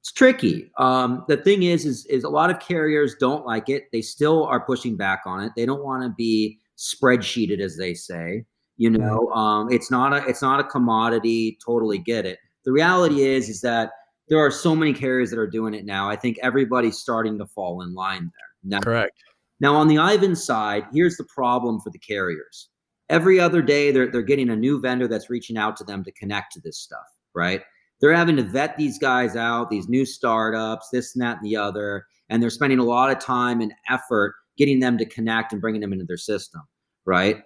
[0.00, 0.70] It's tricky.
[0.78, 3.84] Um, the thing is, is, is a lot of carriers don't like it.
[3.92, 5.52] They still are pushing back on it.
[5.56, 8.44] They don't want to be spreadsheeted, as they say.
[8.76, 11.58] You know, um, it's not a it's not a commodity.
[11.64, 12.38] Totally get it.
[12.64, 13.90] The reality is, is that
[14.28, 16.08] there are so many carriers that are doing it now.
[16.08, 18.78] I think everybody's starting to fall in line there.
[18.78, 19.16] Now, Correct.
[19.58, 22.68] now, on the Ivans side, here's the problem for the carriers.
[23.10, 26.12] Every other day, they're, they're getting a new vendor that's reaching out to them to
[26.12, 27.62] connect to this stuff, right?
[28.00, 31.56] They're having to vet these guys out, these new startups, this and that and the
[31.56, 32.06] other.
[32.28, 35.80] And they're spending a lot of time and effort getting them to connect and bringing
[35.80, 36.62] them into their system,
[37.06, 37.42] right?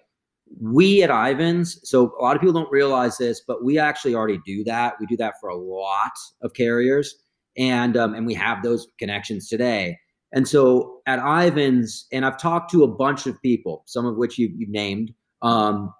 [0.60, 4.40] We at Ivans, so a lot of people don't realize this, but we actually already
[4.44, 4.94] do that.
[5.00, 7.14] We do that for a lot of carriers,
[7.56, 9.98] and um, and we have those connections today.
[10.32, 14.38] And so at Ivans, and I've talked to a bunch of people, some of which
[14.38, 15.92] you, you've named, um,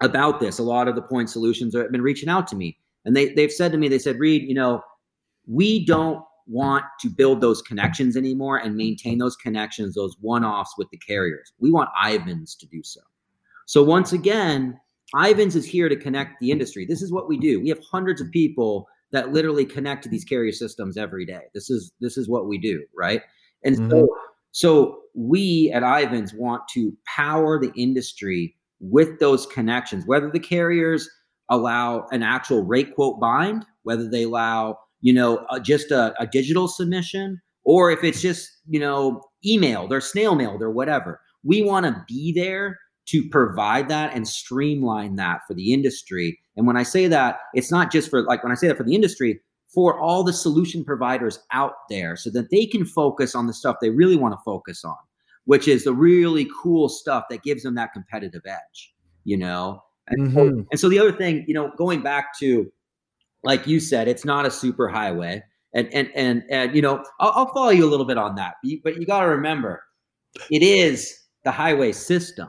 [0.00, 0.58] about this.
[0.58, 3.52] A lot of the point solutions have been reaching out to me, and they they've
[3.52, 4.82] said to me, they said, Reid, you know,
[5.46, 10.88] we don't want to build those connections anymore and maintain those connections, those one-offs with
[10.90, 11.52] the carriers.
[11.60, 13.00] We want Ivans to do so.
[13.66, 14.78] So once again,
[15.14, 16.84] Ivans is here to connect the industry.
[16.84, 17.60] This is what we do.
[17.60, 21.42] We have hundreds of people that literally connect to these carrier systems every day.
[21.54, 23.22] This is this is what we do, right?
[23.64, 24.08] And so
[24.52, 31.08] so we at Ivans want to power the industry with those connections, whether the carriers
[31.48, 36.26] allow an actual rate quote bind, whether they allow, you know, uh, just a, a
[36.26, 41.20] digital submission, or if it's just, you know, emailed or snail mailed or whatever.
[41.44, 46.38] We want to be there to provide that and streamline that for the industry.
[46.56, 48.84] And when I say that, it's not just for like when I say that for
[48.84, 49.40] the industry,
[49.74, 53.76] for all the solution providers out there so that they can focus on the stuff
[53.80, 54.96] they really want to focus on,
[55.44, 59.82] which is the really cool stuff that gives them that competitive edge, you know?
[60.08, 60.66] And, so, Mhm.
[60.70, 62.70] and so the other thing, you know, going back to,
[63.44, 65.42] like you said, it's not a super highway.
[65.74, 68.54] And, and, and, and you know, I'll, I'll follow you a little bit on that,
[68.62, 69.82] but you, but you got to remember,
[70.50, 72.48] it is the highway system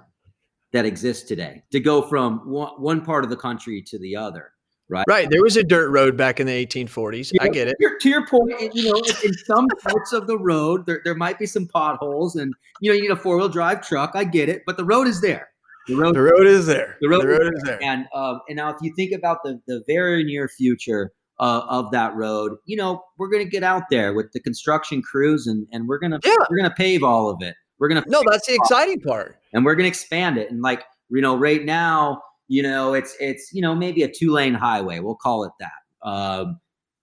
[0.72, 4.52] that exists today to go from one, one part of the country to the other,
[4.90, 5.06] right?
[5.08, 5.30] Right.
[5.30, 7.32] There was a dirt road back in the 1840s.
[7.42, 7.76] I get it.
[8.02, 11.46] To your, point, you know, in- some parts of the road, there, there might be
[11.46, 14.12] some potholes, and you know, you need a four wheel drive truck.
[14.16, 15.50] I get it, but the road is there.
[15.88, 16.98] The road, The road is there.
[17.02, 17.84] The road is is there.
[17.84, 21.92] and um, and now if you think about the the very near future uh, of
[21.92, 25.88] that road, you know, we're gonna get out there with the construction crews, and and
[25.90, 26.36] we're gonna Yeah.
[26.50, 27.56] we're gonna pave all of it.
[27.80, 29.36] We're gonna No, that's the exciting part.
[29.52, 32.22] and we're going to expand it and like you know right now
[32.54, 36.08] you know it's it's you know maybe a two lane highway we'll call it that.
[36.08, 36.60] Um,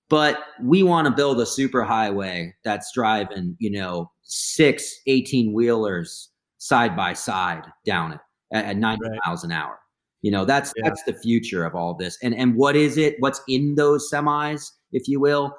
[0.09, 6.31] but we want to build a super highway that's driving you know six 18 wheelers
[6.59, 8.21] side by side down it
[8.53, 9.19] at, at 90 Right.
[9.27, 9.77] miles an hour.
[10.23, 10.85] You know that's Yeah.
[10.89, 12.17] that's the future of all this.
[12.23, 15.57] And and what is it what's in those semis if you will?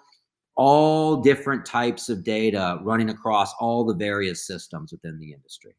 [0.56, 5.76] All different types of data running across all the various systems within the industry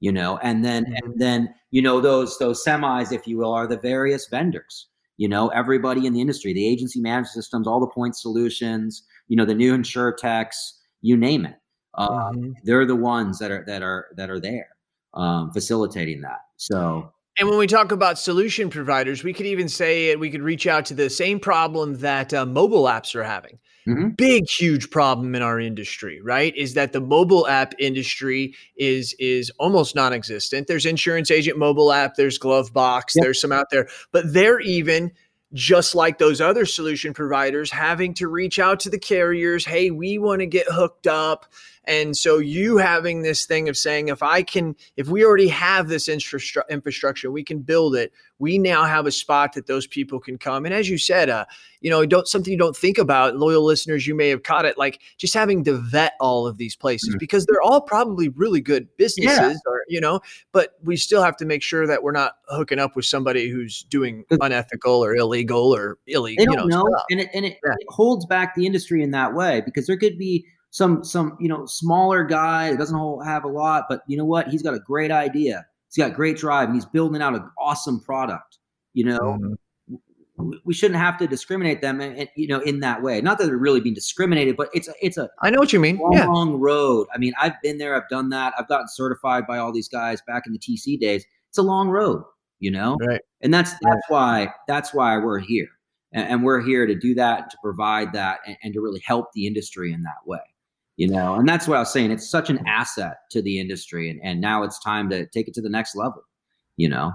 [0.00, 3.66] you know and then and then you know those those semis if you will are
[3.66, 7.86] the various vendors you know everybody in the industry the agency management systems all the
[7.86, 11.56] point solutions you know the new insurtechs you name it
[11.94, 12.52] uh, Mhm.
[12.64, 14.68] they're the ones that are that are that are there
[15.14, 20.16] um, facilitating that so And when we talk about solution providers, we could even say
[20.16, 23.58] we could reach out to the same problem that uh, mobile apps are having.
[23.86, 24.10] Mm-hmm.
[24.10, 26.54] Big, huge problem in our industry, right?
[26.56, 30.66] Is that the mobile app industry is is almost non-existent.
[30.66, 33.22] There's insurance agent mobile app, there's Glovebox, yep.
[33.22, 35.12] there's some out there, but they're even
[35.52, 40.18] just like those other solution providers having to reach out to the carriers hey we
[40.18, 41.46] want to get hooked up
[41.86, 45.86] and so you having this thing of saying, if I can, if we already have
[45.86, 48.12] this infrastru- infrastructure, we can build it.
[48.38, 50.66] We now have a spot that those people can come.
[50.66, 51.46] And as you said, uh,
[51.80, 53.36] you know, don't something you don't think about.
[53.36, 54.76] Loyal listeners, you may have caught it.
[54.76, 57.18] Like just having to vet all of these places mm-hmm.
[57.18, 59.52] because they're all probably really good businesses, yeah.
[59.66, 60.20] or you know,
[60.50, 63.84] but we still have to make sure that we're not hooking up with somebody who's
[63.84, 66.44] doing unethical or illegal or illegal.
[66.44, 67.02] They don't you know, know.
[67.10, 67.74] and it and it, yeah.
[67.78, 71.48] it holds back the industry in that way because there could be some some you
[71.48, 74.48] know smaller guy that doesn't have a lot, but you know what?
[74.48, 75.64] He's got a great idea.
[75.88, 78.58] He's got great drive, and he's building out an awesome product.
[78.92, 80.50] You know, mm-hmm.
[80.64, 83.20] we shouldn't have to discriminate them, and, you know, in that way.
[83.20, 85.80] Not that they're really being discriminated, but it's a, it's a I know what you
[85.80, 85.98] mean.
[85.98, 86.26] Long, yeah.
[86.26, 87.06] long road.
[87.14, 87.94] I mean, I've been there.
[87.94, 88.52] I've done that.
[88.58, 91.24] I've gotten certified by all these guys back in the TC days.
[91.48, 92.22] It's a long road,
[92.58, 92.96] you know.
[93.06, 93.20] Right.
[93.40, 94.02] And that's that's right.
[94.08, 95.68] why that's why we're here,
[96.12, 99.32] and, and, we're here to do that, to provide that, and, and to really help
[99.32, 100.40] the industry in that way
[100.96, 104.10] you know and that's what i was saying it's such an asset to the industry
[104.10, 106.22] and, and now it's time to take it to the next level
[106.76, 107.12] you know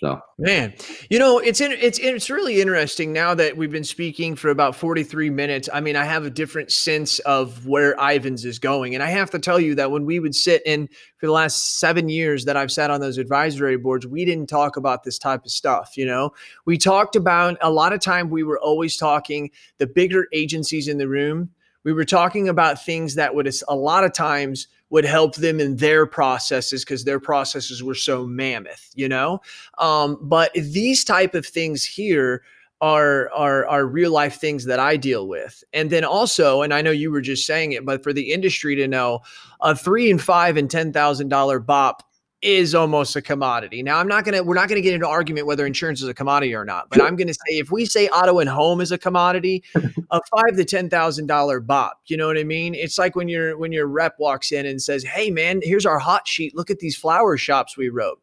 [0.00, 0.72] so man,
[1.10, 4.74] you know it's in, it's it's really interesting now that we've been speaking for about
[4.74, 5.68] 43 minutes.
[5.70, 9.30] I mean, I have a different sense of where Ivans is going, and I have
[9.32, 10.88] to tell you that when we would sit in
[11.18, 14.78] for the last seven years that I've sat on those advisory boards, we didn't talk
[14.78, 15.92] about this type of stuff.
[15.98, 16.30] You know,
[16.64, 18.30] we talked about a lot of time.
[18.30, 21.50] We were always talking the bigger agencies in the room
[21.84, 25.76] we were talking about things that would a lot of times would help them in
[25.76, 29.40] their processes because their processes were so mammoth you know
[29.78, 32.42] um, but these type of things here
[32.80, 35.62] are are are real life things that I deal with.
[35.72, 38.74] And then also, and I know you were just saying it, but for the industry
[38.76, 39.20] to know
[39.60, 42.02] a three and five and ten thousand dollar BOP
[42.42, 43.82] is almost a commodity.
[43.82, 46.08] Now, I'm not going to, we're not going to get into argument whether insurance is
[46.08, 48.80] a commodity or not, but I'm going to say if we say auto and home
[48.80, 49.62] is a commodity,
[50.10, 52.74] a five to ten thousand dollar bop, you know what I mean?
[52.74, 55.98] It's like when your when your rep walks in and says, "Hey, man, here's our
[55.98, 56.56] hot sheet.
[56.56, 58.20] Look at these flower shops we wrote."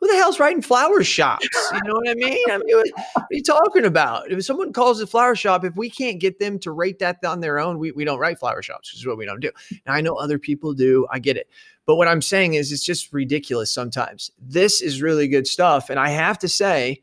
[0.00, 1.46] Who the hell's writing flower shops?
[1.74, 2.50] You know what I mean?
[2.50, 4.32] I mean, what are you talking about?
[4.32, 7.40] If someone calls a flower shop, if we can't get them to rate that on
[7.40, 9.50] their own, we, we don't write flower shops, which is what we don't do.
[9.86, 11.06] Now, I know other people do.
[11.10, 11.50] I get it.
[11.90, 14.30] But what I'm saying is it's just ridiculous sometimes.
[14.40, 15.90] This is really good stuff.
[15.90, 17.02] And I have to say,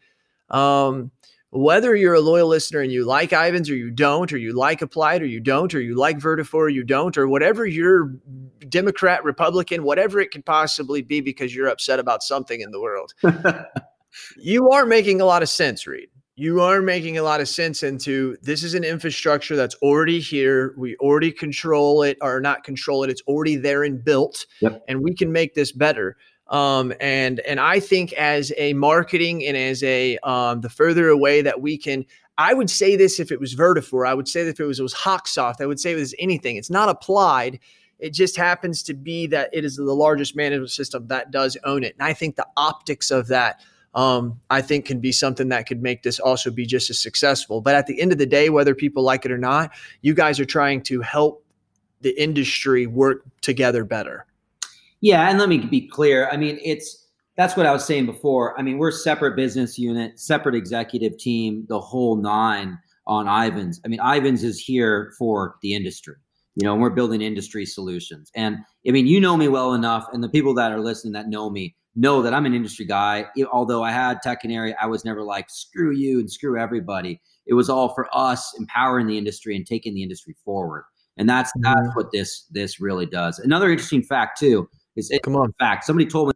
[0.50, 1.12] um,
[1.50, 4.82] whether you're a loyal listener and you like Ivans or you don't, or you like
[4.82, 8.16] Applied or you don't, or you like Vertafore or you don't, or whatever you're
[8.70, 13.14] Democrat, Republican, whatever it could possibly be because you're upset about something in the world,
[14.38, 16.08] you are making a lot of sense, Reid
[16.40, 20.76] you are making a lot of sense into this is an infrastructure that's already here.
[20.78, 23.10] We already control it or not control it.
[23.10, 24.84] It's already there and built yep.
[24.88, 26.16] and we can make this better.
[26.50, 31.42] Um, and, and I think as a marketing and as a, um, the further away
[31.42, 32.06] that we can,
[32.38, 34.80] I would say this if it was Vertafore, I would say that if it was,
[34.80, 36.56] it was Hawksoft, I would say it was anything.
[36.56, 37.60] It's not applied.
[37.98, 41.84] It just happens to be that it is the largest management system that does own
[41.84, 41.96] it.
[41.98, 43.60] And I think the optics of that,
[43.98, 47.62] um, I think can be something that could make this also be just as successful.
[47.62, 49.72] But at the end of the day, whether people like it or not,
[50.04, 51.44] you guys are trying to help
[52.02, 54.28] the industry work together better.
[55.02, 56.30] Yeah, and let me be clear.
[56.30, 58.58] I mean, it's that's what I was saying before.
[58.58, 62.78] I mean, we're separate business unit, separate executive team, the whole nine
[63.08, 63.82] on Ivans.
[63.84, 66.16] I mean, Ivans is here for the industry.
[66.54, 68.32] You know, and we're building industry solutions.
[68.36, 71.30] And I mean, you know me well enough, and the people that are listening that
[71.30, 73.26] know me, know that I'm an industry guy.
[73.52, 77.20] although I had Tech Canary, I was never like screw you and screw everybody.
[77.48, 80.86] It was all for us empowering the industry and taking the industry forward.
[81.18, 81.74] And that's mm-hmm.
[81.74, 83.40] that's what this this really does.
[83.40, 85.86] Another interesting fact too is come on fact.
[85.86, 86.34] Somebody told me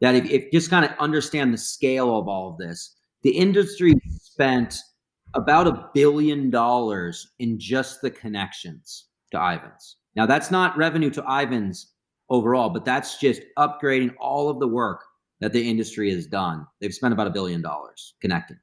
[0.00, 3.94] that if, if just kind of understand the scale of all of this, the industry
[4.08, 4.78] spent
[5.34, 9.96] about a billion dollars in just the connections to Ivans.
[10.16, 11.92] Now that's not revenue to Ivans
[12.30, 15.04] overall, but that's just upgrading all of the work
[15.40, 16.66] that the industry has done.
[16.80, 18.58] They've spent about a billion dollars connecting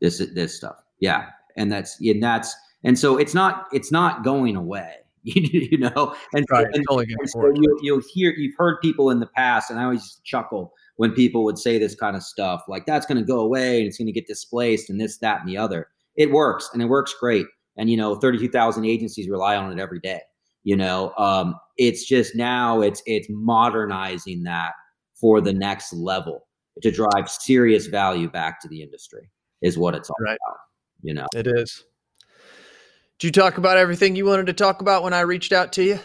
[0.00, 0.76] this this stuff.
[1.00, 1.26] Yeah,
[1.56, 4.94] and that's and that's and so it's not it's not going away.
[5.26, 9.20] you know, and, right, and, totally and so you, you'll hear you've heard people in
[9.20, 12.84] the past, and I always chuckle when people would say this kind of stuff, like
[12.84, 15.48] that's going to go away and it's going to get displaced and this, that, and
[15.48, 15.88] the other.
[16.16, 17.46] It works and it works great.
[17.78, 20.20] And you know, thirty-two thousand agencies rely on it every day
[20.64, 24.72] you know um, it's just now it's it's modernizing that
[25.20, 26.46] for the next level
[26.82, 29.30] to drive serious value back to the industry
[29.62, 30.36] is what it's all Right.
[30.46, 30.58] about.
[31.02, 31.84] You know, It is.
[33.18, 35.84] Did you talk about everything you wanted to talk about when I reached out to
[35.84, 36.00] you?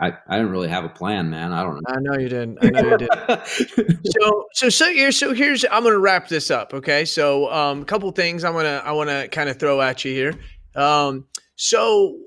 [0.00, 1.52] I, I didn't really have a plan, man.
[1.52, 1.80] I don't know.
[1.86, 2.58] I know you didn't.
[2.60, 4.00] I know you didn't.
[4.06, 6.74] so so so here so here's I'm gonna wrap this up.
[6.74, 10.04] Okay, so um, a couple things I'm gonna I want to kind of throw at
[10.04, 10.34] you here.
[10.74, 12.18] Um, so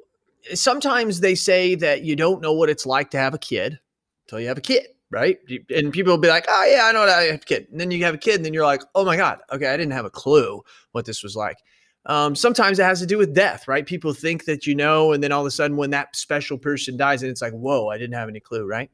[0.53, 3.79] sometimes they say that you don't know what it's like to have a kid
[4.25, 5.37] until you have a kid, right?
[5.75, 7.79] And people will be like, "Oh yeah, I know that I have a kid," and
[7.79, 9.93] then you have a kid, and then you're like, "Oh my god, okay, I didn't
[9.93, 11.57] have a clue what this was like."
[12.05, 13.85] Um, sometimes it has to do with death, right?
[13.85, 16.97] People think that you know, and then all of a sudden, when that special person
[16.97, 18.89] dies, and it's like, "Whoa, I didn't have any clue," right?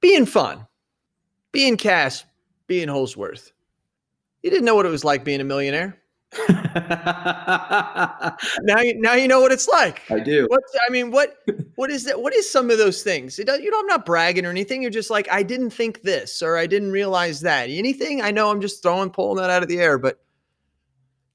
[0.00, 0.66] Being fun,
[1.52, 2.24] being Cass,
[2.66, 3.52] being Holzworth.
[4.42, 5.98] You didn't know what it was like being a millionaire.
[8.62, 10.02] Now you now you know what it's like.
[10.10, 10.46] I do.
[10.48, 11.38] What I mean, what
[11.76, 12.20] what is that?
[12.20, 13.38] What is some of those things?
[13.38, 14.82] It does, you know, I'm not bragging or anything.
[14.82, 17.68] You're just like, I didn't think this or I didn't realize that.
[17.68, 18.22] Anything?
[18.22, 20.18] I know I'm just throwing pulling that out of the air, but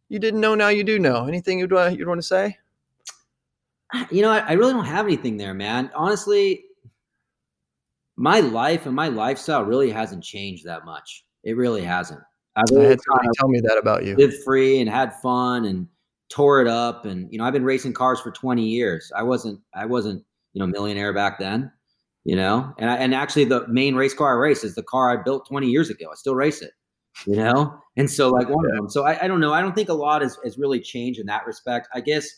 [0.10, 0.56] you didn't know.
[0.56, 1.26] Now you do know.
[1.26, 2.58] Anything you'd uh, you'd want to say?
[4.12, 5.90] You know, I, I really don't have anything there, man.
[5.96, 6.66] Honestly,
[8.18, 11.26] my life and my lifestyle really hasn't changed that much.
[11.44, 12.20] It really hasn't.
[12.56, 14.16] I've I always had somebody tell me that about you.
[14.16, 15.88] lived free and had fun and
[16.30, 17.06] tore it up.
[17.06, 19.12] And you know, I've been racing cars for 20 years.
[19.16, 20.24] I wasn't, I wasn't,
[20.54, 21.72] you know, millionaire back then.
[22.26, 25.18] You know, and I, and actually, the main race car I race is the car
[25.18, 26.08] I built 20 years ago.
[26.12, 26.72] I still race it.
[27.26, 28.90] You know, and so like one of them.
[28.90, 29.52] So I, I don't know.
[29.52, 31.88] I don't think a lot has, has really changed in that respect.
[31.94, 32.30] I guess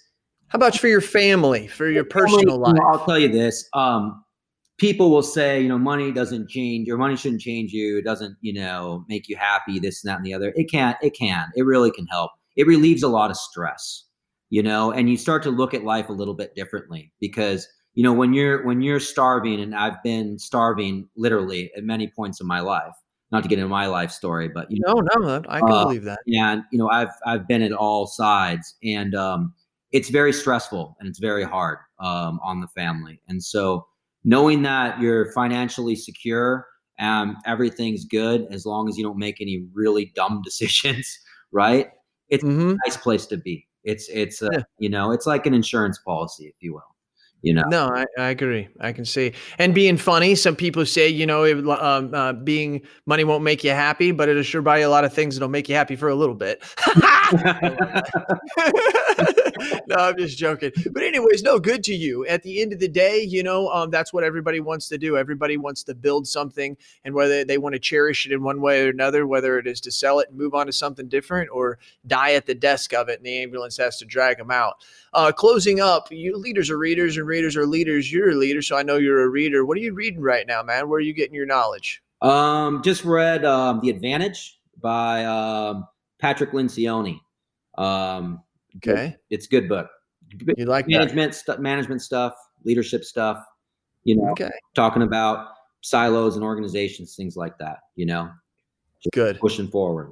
[0.48, 2.78] How about for your family, for your personal life?
[2.92, 3.68] I'll tell you this.
[3.74, 4.24] Um,
[4.78, 6.88] people will say, you know, money doesn't change.
[6.88, 7.98] Your money shouldn't change you.
[8.00, 9.80] It doesn't, you know, make you happy.
[9.80, 10.54] This and that and the other.
[10.56, 11.52] It can't, It can.
[11.56, 12.32] It really can help.
[12.56, 14.06] It relieves a lot of stress.
[14.50, 18.04] You know, and you start to look at life a little bit differently because you
[18.04, 22.48] know when you're when you're starving, and I've been starving literally at many points in
[22.48, 22.94] my life.
[23.32, 25.84] Not to get into my life story, but you know No, no, I can Uh,
[25.86, 26.20] believe that.
[26.28, 29.54] and you know i've i've been at all sides and um
[29.94, 33.88] it's very stressful and it's very hard um on the family and so
[34.24, 36.68] knowing that you're financially secure
[37.00, 41.20] and everything's good as long as you don't make any really dumb decisions
[41.52, 41.90] right?
[42.30, 43.68] It's hmm a nice place to be.
[43.84, 44.64] It's it's uh, Yeah.
[44.80, 46.91] you know it's like an insurance policy if you will
[47.42, 48.68] you know No, I, I agree.
[48.80, 49.34] I can see.
[49.58, 53.64] And being funny, some people say, you know, it, um, uh, being money won't make
[53.64, 55.96] you happy, but it'll sure buy you a lot of things that'll make you happy
[55.96, 56.64] for a little bit.
[59.88, 60.72] no, I'm just joking.
[60.92, 62.26] But anyways, no, good to you.
[62.28, 65.18] At the end of the day, you know, um, that's what everybody wants to do.
[65.18, 68.86] Everybody wants to build something, and whether they want to cherish it in one way
[68.86, 71.80] or another, whether it is to sell it and move on to something different, or
[72.08, 74.76] die at the desk of it, and the ambulance has to drag them out.
[75.14, 78.12] Uh, closing up, you leaders are readers, and readers are leaders.
[78.12, 79.66] You're a leader, so I know you're a reader.
[79.66, 80.90] What are you reading right now, man?
[80.90, 82.02] Where are you getting your knowledge?
[82.22, 85.88] um just read um the advantage by um
[86.20, 87.20] patrick lencioni
[87.80, 88.44] um
[88.78, 89.88] Okay, it's a good book
[90.56, 90.92] you like that?
[90.92, 93.38] management stuff management stuff leadership stuff
[94.04, 95.48] you know Okay, talking about
[95.82, 98.30] silos and organizations things like that you know
[99.14, 99.40] good.
[99.40, 100.12] pushing forward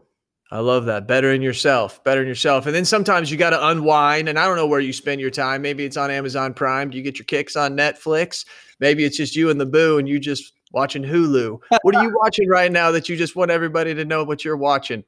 [0.52, 1.08] I love that.
[1.08, 2.66] Better in yourself, better in yourself.
[2.66, 4.28] And then sometimes you got to unwind.
[4.28, 5.62] And I don't know where you spend your time.
[5.62, 6.90] Maybe it's on Amazon Prime.
[6.90, 8.46] Do you get your kicks on Netflix?
[8.80, 11.60] Maybe it's just you and the boo and you just watching Hulu.
[11.84, 14.58] What are you watching right now that you just want everybody to know what you're
[14.58, 15.04] watching?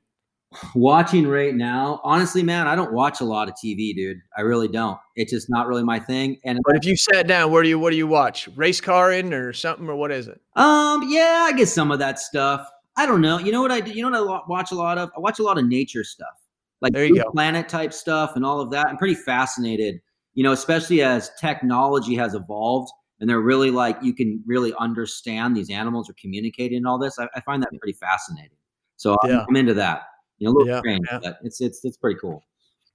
[0.76, 4.68] watching right now honestly man i don't watch a lot of tv dude i really
[4.68, 7.70] don't it's just not really my thing and But if you sat down, where do
[7.70, 8.50] you what do you watch?
[8.58, 10.42] Race car in or something or what is it?
[10.58, 12.68] um yeah i get some of that stuff
[12.98, 14.98] i don't know you know what i do you know what i watch a lot
[14.98, 16.28] of i watch a lot of nature stuff
[16.82, 17.32] like There you go.
[17.32, 20.00] planet type stuff and all of that i'm pretty fascinated
[20.34, 25.56] you know especially as technology has evolved and they're really like you can really understand
[25.56, 28.58] these animals are communicating and all this i, I find that pretty fascinating
[28.98, 29.46] so I'm, Yeah.
[29.48, 30.04] I'm into that
[30.38, 31.20] you know a little Yeah, strange yeah.
[31.24, 32.44] but it's it's it's pretty cool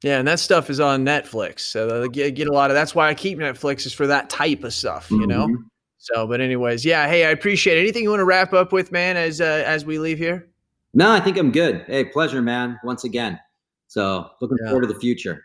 [0.02, 1.60] Yeah, and that stuff is on Netflix.
[1.60, 4.28] So they get, get a lot of that's why I keep Netflix is for that
[4.28, 5.46] type of stuff, you know?
[5.46, 5.62] Mm-hmm.
[6.12, 7.80] So, but anyways, yeah, hey, I appreciate it.
[7.80, 10.48] Anything you want to wrap up with, man, as uh, as we leave here?
[10.94, 13.38] no i think i'm good hey pleasure man once again
[13.86, 14.70] so looking Yeah.
[14.70, 15.44] forward to the future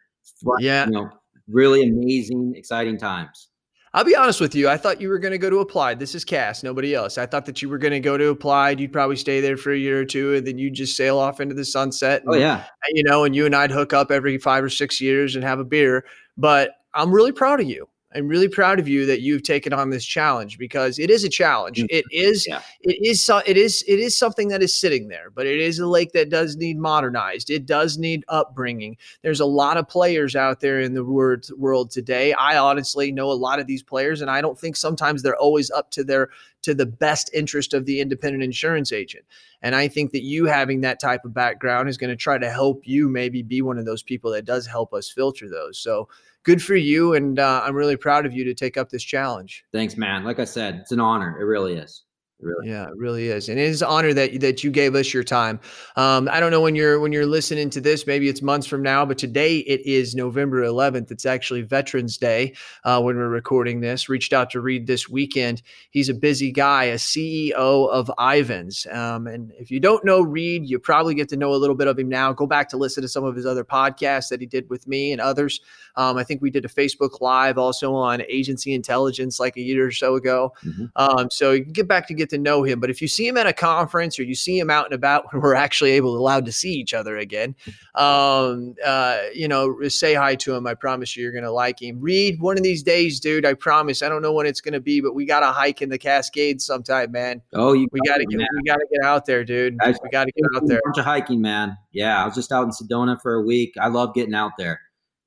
[0.59, 0.85] Yeah.
[0.85, 1.09] you know
[1.49, 3.49] really amazing exciting times
[3.93, 4.69] I'll be honest with you.
[4.69, 5.99] I thought you were going to go to Applied.
[5.99, 7.17] This is Cass, nobody else.
[7.17, 8.79] I thought that you were going to go to Applied.
[8.79, 11.41] You'd probably stay there for a year or two, and then you'd just sail off
[11.41, 12.23] into the sunset.
[12.25, 15.01] oh and, yeah You know, and you and I'd hook up every five or six
[15.01, 16.05] years and have a beer.
[16.37, 17.85] But I'm really proud of you.
[18.13, 21.29] I'm really proud of you that you've taken on this challenge because it is a
[21.29, 21.77] challenge.
[21.79, 21.87] Mm.
[21.89, 22.61] It is Yeah.
[22.81, 25.79] it is so it is it is something that is sitting there, but it is
[25.79, 27.49] a lake that does need modernized.
[27.49, 28.97] It does need upbringing.
[29.21, 32.33] There's a lot of players out there in the word world today.
[32.33, 35.71] I honestly know a lot of these players and I don't think sometimes they're always
[35.71, 36.29] up to their
[36.63, 39.25] to the best interest of the independent insurance agent.
[39.61, 42.49] And I think that you having that type of background is going to try to
[42.49, 45.77] help you maybe be one of those people that does help us filter those.
[45.77, 46.07] So
[46.43, 47.13] good for you.
[47.13, 49.63] And uh, I'm really proud of you to take up this challenge.
[49.71, 50.23] Thanks, man.
[50.23, 51.39] Like I said, it's an honor.
[51.39, 52.03] It really is.
[52.41, 52.69] Really.
[52.69, 55.23] Yeah, it really is, and it is an honor that that you gave us your
[55.23, 55.59] time.
[55.95, 58.81] Um, I don't know when you're when you're listening to this, maybe it's months from
[58.81, 61.11] now, but today it is November 11th.
[61.11, 64.09] It's actually Veterans Day uh, when we're recording this.
[64.09, 65.61] Reached out to Reid this weekend.
[65.91, 67.53] He's a busy guy, a CEO
[67.89, 71.57] of Ivans, um, and if you don't know Reid, you probably get to know a
[71.57, 72.33] little bit of him now.
[72.33, 75.11] Go back to listen to some of his other podcasts that he did with me
[75.11, 75.61] and others.
[75.95, 79.85] Um, I think we did a Facebook Live also on agency intelligence like a year
[79.85, 80.53] or so ago.
[80.65, 80.91] Mhm.
[80.95, 82.79] Um, so you can get back to get to know him.
[82.81, 85.25] But if you see him at a conference or you see him out and about
[85.31, 87.55] when we're actually able allowed to see each other again,
[87.95, 90.65] um, uh, you know, say hi to him.
[90.67, 91.99] I promise you, you're gonna like him.
[92.01, 93.45] Reid, one of these days, dude.
[93.45, 94.01] I promise.
[94.01, 96.65] I don't know when it's gonna be, but we got to hike in the Cascades
[96.65, 97.41] sometime, man.
[97.53, 98.47] Oh, you We got to get man.
[98.55, 99.77] we got to get out there, dude.
[99.77, 100.79] Guys, We got to get out there.
[100.79, 101.77] A bunch of hiking, man.
[101.91, 103.73] Yeah, I was just out in Sedona for a week.
[103.79, 104.79] I love getting out there.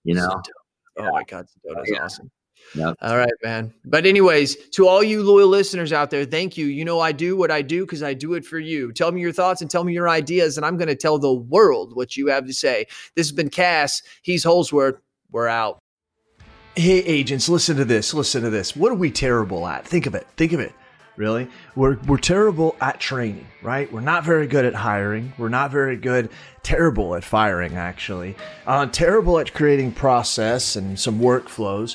[0.04, 0.42] You know.
[0.98, 2.04] Oh my God, Sedona's Yeah.
[2.04, 2.30] awesome.
[2.74, 2.96] Yep.
[3.02, 3.72] All right, man.
[3.84, 6.66] But anyways, to all you loyal listeners out there, thank you.
[6.66, 8.92] You know I do what I do because I do it for you.
[8.92, 11.32] Tell me your thoughts and tell me your ideas, and I'm going to tell the
[11.32, 12.86] world what you have to say.
[13.14, 14.02] This has been Cass.
[14.22, 14.98] He's Holzworth.
[15.30, 15.78] We're out.
[16.76, 18.12] Hey, agents, listen to this.
[18.12, 18.74] Listen to this.
[18.74, 19.86] What are we terrible at?
[19.86, 20.26] Think of it.
[20.36, 20.72] Think of it.
[21.16, 21.48] Really?
[21.76, 23.92] We're, we're terrible at training, right?
[23.92, 25.32] We're not very good at hiring.
[25.38, 26.28] We're not very good,
[26.64, 28.34] terrible at firing, actually.
[28.66, 31.94] Uh, terrible at creating process and some workflows.